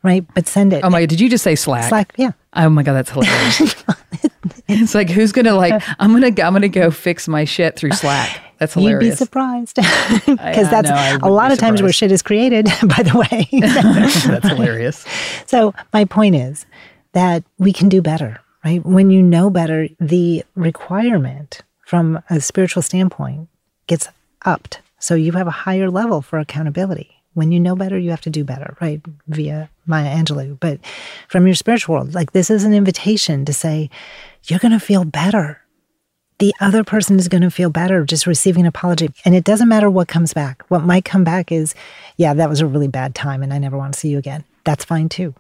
right? 0.04 0.26
But 0.34 0.48
send 0.48 0.74
it. 0.74 0.84
Oh 0.84 0.90
my 0.90 1.02
God, 1.02 1.10
did 1.10 1.20
you 1.20 1.30
just 1.30 1.44
say 1.44 1.56
Slack? 1.56 1.90
Slack, 1.90 2.14
yeah. 2.18 2.32
Oh 2.54 2.70
my 2.70 2.84
God, 2.84 2.94
that's 2.94 3.10
hilarious. 3.10 3.84
it's 4.68 4.94
like, 4.94 5.10
who's 5.10 5.32
going 5.32 5.46
to 5.46 5.56
like, 5.56 5.82
I'm 6.00 6.12
going 6.18 6.36
to, 6.36 6.42
I'm 6.44 6.62
to 6.62 6.70
go 6.70 6.92
fix 6.92 7.28
my 7.28 7.46
shit 7.46 7.76
through 7.76 7.92
Slack. 7.92 8.40
That's 8.60 8.76
hilarious. 8.76 9.04
You'd 9.04 9.10
be 9.12 9.16
surprised 9.16 9.76
because 10.26 10.70
that's 10.70 10.90
a 11.24 11.30
lot 11.30 11.52
of 11.52 11.58
times 11.58 11.82
where 11.82 11.92
shit 11.92 12.12
is 12.12 12.22
created. 12.22 12.66
By 12.84 13.04
the 13.04 13.18
way, 13.18 13.48
that's 13.60 14.48
hilarious. 14.48 15.06
So 15.48 15.74
my 15.92 16.06
point 16.06 16.36
is 16.36 16.66
that 17.14 17.44
we 17.58 17.74
can 17.74 17.90
do 17.90 18.02
better, 18.02 18.40
right? 18.64 18.86
When 18.86 19.10
you 19.10 19.22
know 19.22 19.50
better, 19.50 19.88
the 20.00 20.46
requirement 20.56 21.62
from 21.86 22.22
a 22.30 22.40
spiritual 22.40 22.82
standpoint 22.82 23.50
gets 23.88 24.08
upped. 24.46 24.82
So 25.00 25.16
you 25.16 25.34
have 25.34 25.48
a 25.48 25.52
higher 25.52 25.90
level 25.90 26.22
for 26.22 26.40
accountability. 26.40 27.23
When 27.34 27.52
you 27.52 27.60
know 27.60 27.76
better, 27.76 27.98
you 27.98 28.12
have 28.12 28.22
to 28.22 28.30
do 28.30 28.44
better, 28.44 28.78
right? 28.80 29.02
Via 29.28 29.70
Maya 29.86 30.16
Angelou. 30.16 30.60
But 30.60 30.80
from 31.28 31.46
your 31.46 31.56
spiritual 31.56 31.96
world, 31.96 32.14
like 32.14 32.32
this 32.32 32.50
is 32.50 32.64
an 32.64 32.74
invitation 32.74 33.46
to 33.46 33.54
say, 33.54 33.90
you're 34.46 34.60
going 34.60 34.72
to 34.72 34.80
feel 34.80 35.04
better 35.04 35.64
the 36.40 36.54
other 36.60 36.84
person 36.84 37.18
is 37.18 37.28
going 37.30 37.42
to 37.42 37.50
feel 37.50 37.70
better 37.70 38.04
just 38.04 38.28
receiving 38.28 38.64
an 38.64 38.68
apology. 38.68 39.10
And 39.24 39.36
it 39.36 39.44
doesn't 39.44 39.70
matter 39.70 39.90
what 39.90 40.10
comes 40.10 40.34
back. 40.34 40.64
What 40.68 40.84
might 40.84 41.06
come 41.06 41.24
back 41.24 41.52
is, 41.52 41.74
yeah, 42.18 42.34
that 42.34 42.50
was 42.50 42.60
a 42.60 42.68
really 42.68 42.88
bad 42.88 43.16
time 43.16 43.44
and 43.44 43.54
I 43.54 43.60
never 43.60 43.78
want 43.78 43.94
to 43.94 44.00
see 44.00 44.10
you 44.10 44.18
again. 44.18 44.44
That's 44.66 44.84
fine 44.84 45.08
too. 45.08 45.36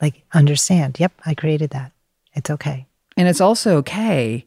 Like, 0.00 0.22
understand, 0.32 1.00
yep, 1.00 1.12
I 1.26 1.34
created 1.34 1.70
that. 1.70 1.92
It's 2.34 2.50
okay. 2.50 2.86
And 3.16 3.28
it's 3.28 3.40
also 3.40 3.76
okay 3.78 4.46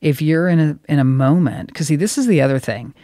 if 0.00 0.22
you're 0.22 0.48
in 0.48 0.58
a 0.58 0.78
in 0.88 0.98
a 0.98 1.04
moment 1.04 1.68
because 1.68 1.88
see 1.88 1.96
this 1.96 2.16
is 2.16 2.26
the 2.26 2.40
other 2.40 2.58
thing 2.58 2.94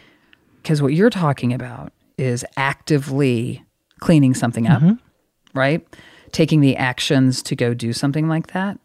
because 0.63 0.81
what 0.81 0.95
you're 0.95 1.11
talking 1.11 1.53
about 1.53 1.93
is 2.19 2.45
actively 2.57 3.65
cleaning 4.01 4.35
something 4.35 4.67
up 4.67 4.83
mm-hmm. 4.83 5.59
right 5.59 5.87
taking 6.33 6.61
the 6.61 6.77
actions 6.77 7.43
to 7.43 7.57
go 7.57 7.73
do 7.73 7.93
something 7.93 8.29
like 8.29 8.49
that 8.49 8.79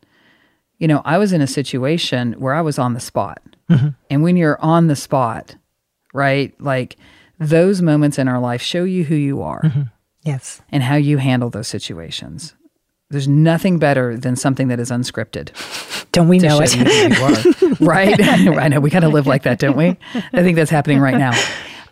you 0.84 0.88
know, 0.90 1.02
I 1.06 1.18
was 1.18 1.32
in 1.32 1.40
a 1.40 1.48
situation 1.48 2.34
where 2.34 2.54
I 2.54 2.60
was 2.60 2.78
on 2.78 2.94
the 2.94 3.00
spot. 3.00 3.42
Mm-hmm. 3.70 3.88
And 4.10 4.22
when 4.22 4.36
you're 4.36 4.60
on 4.60 4.88
the 4.88 4.98
spot, 4.98 5.56
right, 6.14 6.54
like 6.60 6.98
those 7.40 7.82
moments 7.82 8.20
in 8.20 8.28
our 8.28 8.38
life 8.38 8.62
show 8.62 8.84
you 8.84 9.06
who 9.06 9.16
you 9.16 9.42
are. 9.42 9.62
Mm-hmm. 9.62 9.84
Yes. 10.24 10.62
And 10.74 10.84
how 10.84 10.96
you 10.96 11.20
handle 11.20 11.50
those 11.50 11.70
situations. 11.70 12.54
There's 13.10 13.30
nothing 13.30 13.80
better 13.80 14.18
than 14.18 14.36
something 14.36 14.68
that 14.68 14.80
is 14.82 14.92
unscripted. 14.92 15.52
Don't 16.12 16.28
we 16.28 16.40
know 16.40 16.60
it? 16.62 17.80
right? 17.80 18.20
I 18.22 18.68
know 18.68 18.82
we 18.82 18.90
kind 18.90 19.06
of 19.06 19.14
live 19.14 19.26
like 19.26 19.44
that, 19.44 19.60
don't 19.60 19.78
we? 19.78 19.98
I 20.14 20.44
think 20.44 20.58
that's 20.58 20.72
happening 20.72 21.00
right 21.00 21.18
now. 21.18 21.32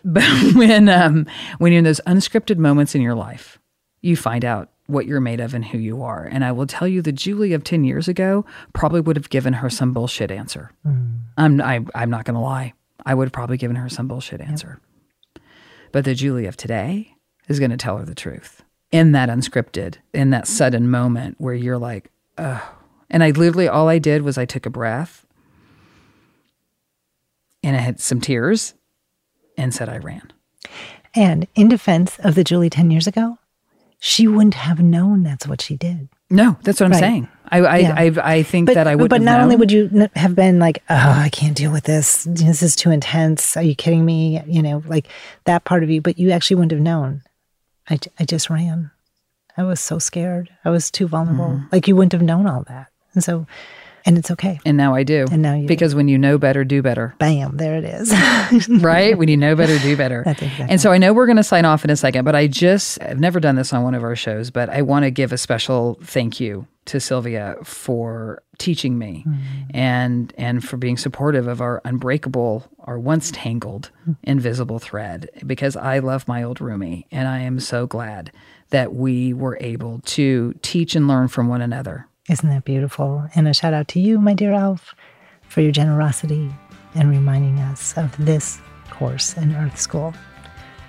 But 0.12 0.54
when 0.54 0.88
um, 0.88 1.26
when 1.58 1.72
you're 1.72 1.78
in 1.78 1.84
those 1.84 2.00
unscripted 2.06 2.58
moments 2.58 2.94
in 2.94 3.02
your 3.02 3.14
life, 3.14 3.60
you 4.00 4.16
find 4.16 4.44
out 4.44 4.70
what 4.86 5.06
you're 5.06 5.20
made 5.20 5.40
of 5.40 5.54
and 5.54 5.64
who 5.64 5.78
you 5.78 6.02
are. 6.02 6.24
And 6.24 6.44
I 6.44 6.52
will 6.52 6.66
tell 6.66 6.88
you, 6.88 7.02
the 7.02 7.12
Julie 7.12 7.52
of 7.52 7.64
10 7.64 7.84
years 7.84 8.08
ago 8.08 8.44
probably 8.72 9.00
would 9.00 9.16
have 9.16 9.30
given 9.30 9.54
her 9.54 9.70
some 9.70 9.92
bullshit 9.92 10.30
answer. 10.30 10.72
Mm. 10.86 11.20
I'm, 11.36 11.60
I, 11.60 11.74
am 11.76 11.90
i 11.94 12.02
am 12.02 12.10
not 12.10 12.24
going 12.24 12.34
to 12.34 12.40
lie. 12.40 12.74
I 13.06 13.14
would 13.14 13.26
have 13.26 13.32
probably 13.32 13.56
given 13.56 13.76
her 13.76 13.88
some 13.88 14.08
bullshit 14.08 14.40
answer. 14.40 14.80
Yep. 15.34 15.44
But 15.92 16.04
the 16.04 16.14
Julie 16.14 16.46
of 16.46 16.56
today 16.56 17.14
is 17.48 17.58
going 17.58 17.70
to 17.70 17.76
tell 17.76 17.98
her 17.98 18.04
the 18.04 18.14
truth 18.14 18.62
in 18.90 19.12
that 19.12 19.28
unscripted, 19.28 19.96
in 20.12 20.30
that 20.30 20.46
sudden 20.46 20.90
moment 20.90 21.36
where 21.38 21.54
you're 21.54 21.78
like, 21.78 22.10
oh. 22.38 22.76
And 23.08 23.22
I 23.22 23.30
literally, 23.30 23.68
all 23.68 23.88
I 23.88 23.98
did 23.98 24.22
was 24.22 24.36
I 24.36 24.44
took 24.44 24.66
a 24.66 24.70
breath 24.70 25.26
and 27.62 27.76
I 27.76 27.80
had 27.80 28.00
some 28.00 28.20
tears 28.20 28.74
and 29.56 29.74
said 29.74 29.88
I 29.88 29.98
ran. 29.98 30.32
And 31.14 31.46
in 31.54 31.68
defense 31.68 32.18
of 32.20 32.34
the 32.34 32.44
Julie 32.44 32.70
10 32.70 32.90
years 32.90 33.06
ago, 33.06 33.38
she 34.00 34.26
wouldn't 34.26 34.54
have 34.54 34.80
known 34.80 35.22
that's 35.22 35.46
what 35.46 35.60
she 35.60 35.76
did. 35.76 36.08
No, 36.28 36.56
that's 36.62 36.80
what 36.80 36.86
I'm 36.86 36.92
right. 36.92 37.00
saying. 37.00 37.28
I 37.48 37.58
I, 37.60 37.76
yeah. 37.76 37.94
I, 37.96 38.36
I 38.36 38.42
think 38.42 38.66
but, 38.66 38.74
that 38.74 38.86
I 38.86 38.96
would. 38.96 39.10
But 39.10 39.20
not 39.20 39.32
known. 39.32 39.42
only 39.42 39.56
would 39.56 39.70
you 39.70 40.08
have 40.16 40.34
been 40.34 40.58
like, 40.58 40.82
"Oh, 40.88 40.96
I 40.96 41.28
can't 41.28 41.54
deal 41.54 41.70
with 41.70 41.84
this. 41.84 42.24
This 42.24 42.62
is 42.62 42.74
too 42.74 42.90
intense. 42.90 43.54
Are 43.56 43.62
you 43.62 43.74
kidding 43.74 44.04
me?" 44.04 44.42
You 44.46 44.62
know, 44.62 44.82
like 44.86 45.08
that 45.44 45.64
part 45.64 45.82
of 45.82 45.90
you. 45.90 46.00
But 46.00 46.18
you 46.18 46.30
actually 46.30 46.56
wouldn't 46.56 46.72
have 46.72 46.80
known. 46.80 47.22
I, 47.90 47.98
I 48.18 48.24
just 48.24 48.48
ran. 48.48 48.90
I 49.58 49.64
was 49.64 49.78
so 49.78 49.98
scared. 49.98 50.48
I 50.64 50.70
was 50.70 50.90
too 50.90 51.06
vulnerable. 51.06 51.44
Mm. 51.44 51.72
Like 51.72 51.86
you 51.86 51.94
wouldn't 51.94 52.12
have 52.12 52.22
known 52.22 52.46
all 52.46 52.64
that. 52.68 52.88
And 53.12 53.22
so 53.22 53.46
and 54.04 54.18
it's 54.18 54.30
okay. 54.30 54.60
And 54.64 54.76
now 54.76 54.94
I 54.94 55.02
do. 55.02 55.26
And 55.30 55.42
now 55.42 55.54
you 55.54 55.66
because 55.66 55.92
do. 55.92 55.96
when 55.96 56.08
you 56.08 56.18
know 56.18 56.38
better, 56.38 56.64
do 56.64 56.82
better. 56.82 57.14
Bam, 57.18 57.56
there 57.56 57.76
it 57.76 57.84
is. 57.84 58.12
right? 58.82 59.16
When 59.16 59.28
you 59.28 59.36
know 59.36 59.54
better, 59.54 59.78
do 59.78 59.96
better. 59.96 60.22
That's 60.24 60.42
exactly. 60.42 60.66
And 60.68 60.80
so 60.80 60.92
I 60.92 60.98
know 60.98 61.12
we're 61.12 61.26
going 61.26 61.36
to 61.36 61.44
sign 61.44 61.64
off 61.64 61.84
in 61.84 61.90
a 61.90 61.96
second, 61.96 62.24
but 62.24 62.34
I 62.34 62.46
just 62.46 63.00
I've 63.02 63.20
never 63.20 63.40
done 63.40 63.56
this 63.56 63.72
on 63.72 63.82
one 63.82 63.94
of 63.94 64.02
our 64.02 64.16
shows, 64.16 64.50
but 64.50 64.68
I 64.68 64.82
want 64.82 65.04
to 65.04 65.10
give 65.10 65.32
a 65.32 65.38
special 65.38 65.98
thank 66.02 66.40
you 66.40 66.66
to 66.84 67.00
Sylvia 67.00 67.56
for 67.62 68.42
teaching 68.58 68.98
me 68.98 69.24
mm. 69.26 69.40
and 69.72 70.32
and 70.36 70.64
for 70.64 70.76
being 70.76 70.96
supportive 70.96 71.46
of 71.46 71.60
our 71.60 71.80
unbreakable 71.84 72.64
our 72.80 72.98
once 72.98 73.30
tangled 73.32 73.90
mm. 74.08 74.16
invisible 74.24 74.78
thread 74.78 75.28
because 75.46 75.76
I 75.76 76.00
love 76.00 76.26
my 76.26 76.42
old 76.42 76.58
roomie 76.58 77.06
and 77.10 77.28
I 77.28 77.40
am 77.40 77.60
so 77.60 77.86
glad 77.86 78.32
that 78.70 78.94
we 78.94 79.32
were 79.32 79.58
able 79.60 80.00
to 80.00 80.54
teach 80.62 80.96
and 80.96 81.06
learn 81.06 81.28
from 81.28 81.48
one 81.48 81.62
another 81.62 82.08
isn't 82.28 82.48
that 82.48 82.64
beautiful? 82.64 83.26
And 83.34 83.48
a 83.48 83.54
shout 83.54 83.74
out 83.74 83.88
to 83.88 84.00
you, 84.00 84.20
my 84.20 84.34
dear 84.34 84.52
Alf, 84.52 84.94
for 85.48 85.60
your 85.60 85.72
generosity 85.72 86.50
and 86.94 87.10
reminding 87.10 87.58
us 87.58 87.96
of 87.96 88.16
this 88.24 88.60
course 88.90 89.36
in 89.36 89.54
Earth 89.54 89.78
School 89.80 90.14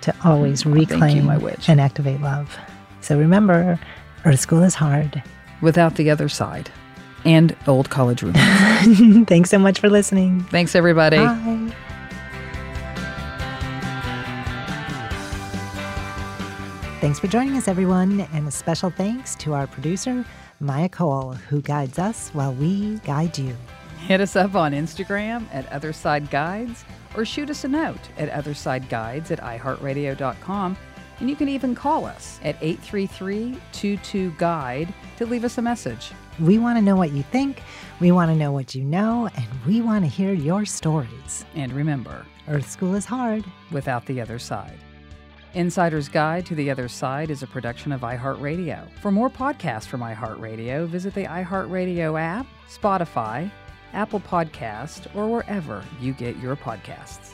to 0.01 0.13
always 0.23 0.65
reclaim 0.65 1.31
you, 1.31 1.51
and 1.67 1.79
activate 1.79 2.21
love. 2.21 2.57
So 3.01 3.17
remember, 3.17 3.79
Earth 4.25 4.39
School 4.39 4.61
is 4.63 4.75
hard. 4.75 5.23
Without 5.61 5.95
the 5.95 6.09
other 6.09 6.27
side 6.27 6.69
and 7.25 7.55
old 7.67 7.89
college 7.89 8.21
room. 8.23 8.33
Thanks 9.25 9.49
so 9.49 9.57
much 9.57 9.79
for 9.79 9.89
listening. 9.89 10.43
Thanks, 10.43 10.75
everybody. 10.75 11.17
Bye. 11.17 11.73
Thanks 16.99 17.19
for 17.19 17.27
joining 17.27 17.57
us, 17.57 17.67
everyone, 17.67 18.21
and 18.33 18.47
a 18.47 18.51
special 18.51 18.89
thanks 18.89 19.35
to 19.35 19.53
our 19.53 19.67
producer, 19.67 20.25
Maya 20.63 20.88
Cole, 20.88 21.34
who 21.34 21.62
guides 21.62 21.99
us 21.99 22.30
while 22.30 22.54
we 22.54 22.95
guide 22.99 23.38
you. 23.38 23.56
Hit 24.08 24.21
us 24.21 24.36
up 24.36 24.56
on 24.56 24.71
Instagram 24.71 25.45
at 25.52 25.69
Otherside 25.69 26.30
Guides 26.30 26.86
or 27.15 27.26
shoot 27.26 27.49
us 27.49 27.63
a 27.63 27.67
note 27.67 27.99
at 28.17 28.32
OthersideGuides 28.32 29.32
at 29.32 29.41
iHeartRadio.com. 29.41 30.78
And 31.19 31.30
you 31.30 31.36
can 31.36 31.47
even 31.49 31.76
call 31.76 32.06
us 32.06 32.39
at 32.43 32.56
833 32.62 33.58
22 33.71 34.32
Guide 34.38 34.93
to 35.17 35.26
leave 35.26 35.43
us 35.43 35.58
a 35.58 35.62
message. 35.62 36.12
We 36.39 36.58
want 36.58 36.78
to 36.78 36.82
know 36.82 36.95
what 36.95 37.12
you 37.12 37.23
think, 37.23 37.62
we 37.99 38.12
want 38.12 38.32
to 38.32 38.36
know 38.36 38.52
what 38.52 38.73
you 38.73 38.84
know, 38.84 39.30
and 39.36 39.47
we 39.67 39.82
want 39.82 40.04
to 40.04 40.10
hear 40.10 40.34
your 40.34 40.65
stories. 40.65 41.45
And 41.56 41.71
remember, 41.71 42.26
Earth 42.47 42.69
School 42.69 42.95
is 42.95 43.06
hard 43.06 43.45
without 43.71 44.06
the 44.06 44.19
other 44.19 44.39
side. 44.39 44.80
Insider's 45.53 46.09
Guide 46.09 46.47
to 46.47 46.55
the 46.55 46.71
Other 46.71 46.87
Side 46.87 47.29
is 47.29 47.43
a 47.43 47.47
production 47.47 47.91
of 47.91 48.01
iHeartRadio. 48.01 48.87
For 49.01 49.11
more 49.11 49.29
podcasts 49.29 49.85
from 49.85 50.01
iHeartRadio, 50.01 50.87
visit 50.87 51.13
the 51.13 51.25
iHeartRadio 51.25 52.19
app, 52.19 52.47
Spotify, 52.67 53.51
Apple 53.93 54.19
Podcast, 54.19 55.15
or 55.15 55.27
wherever 55.27 55.83
you 56.01 56.13
get 56.13 56.37
your 56.37 56.55
podcasts. 56.55 57.33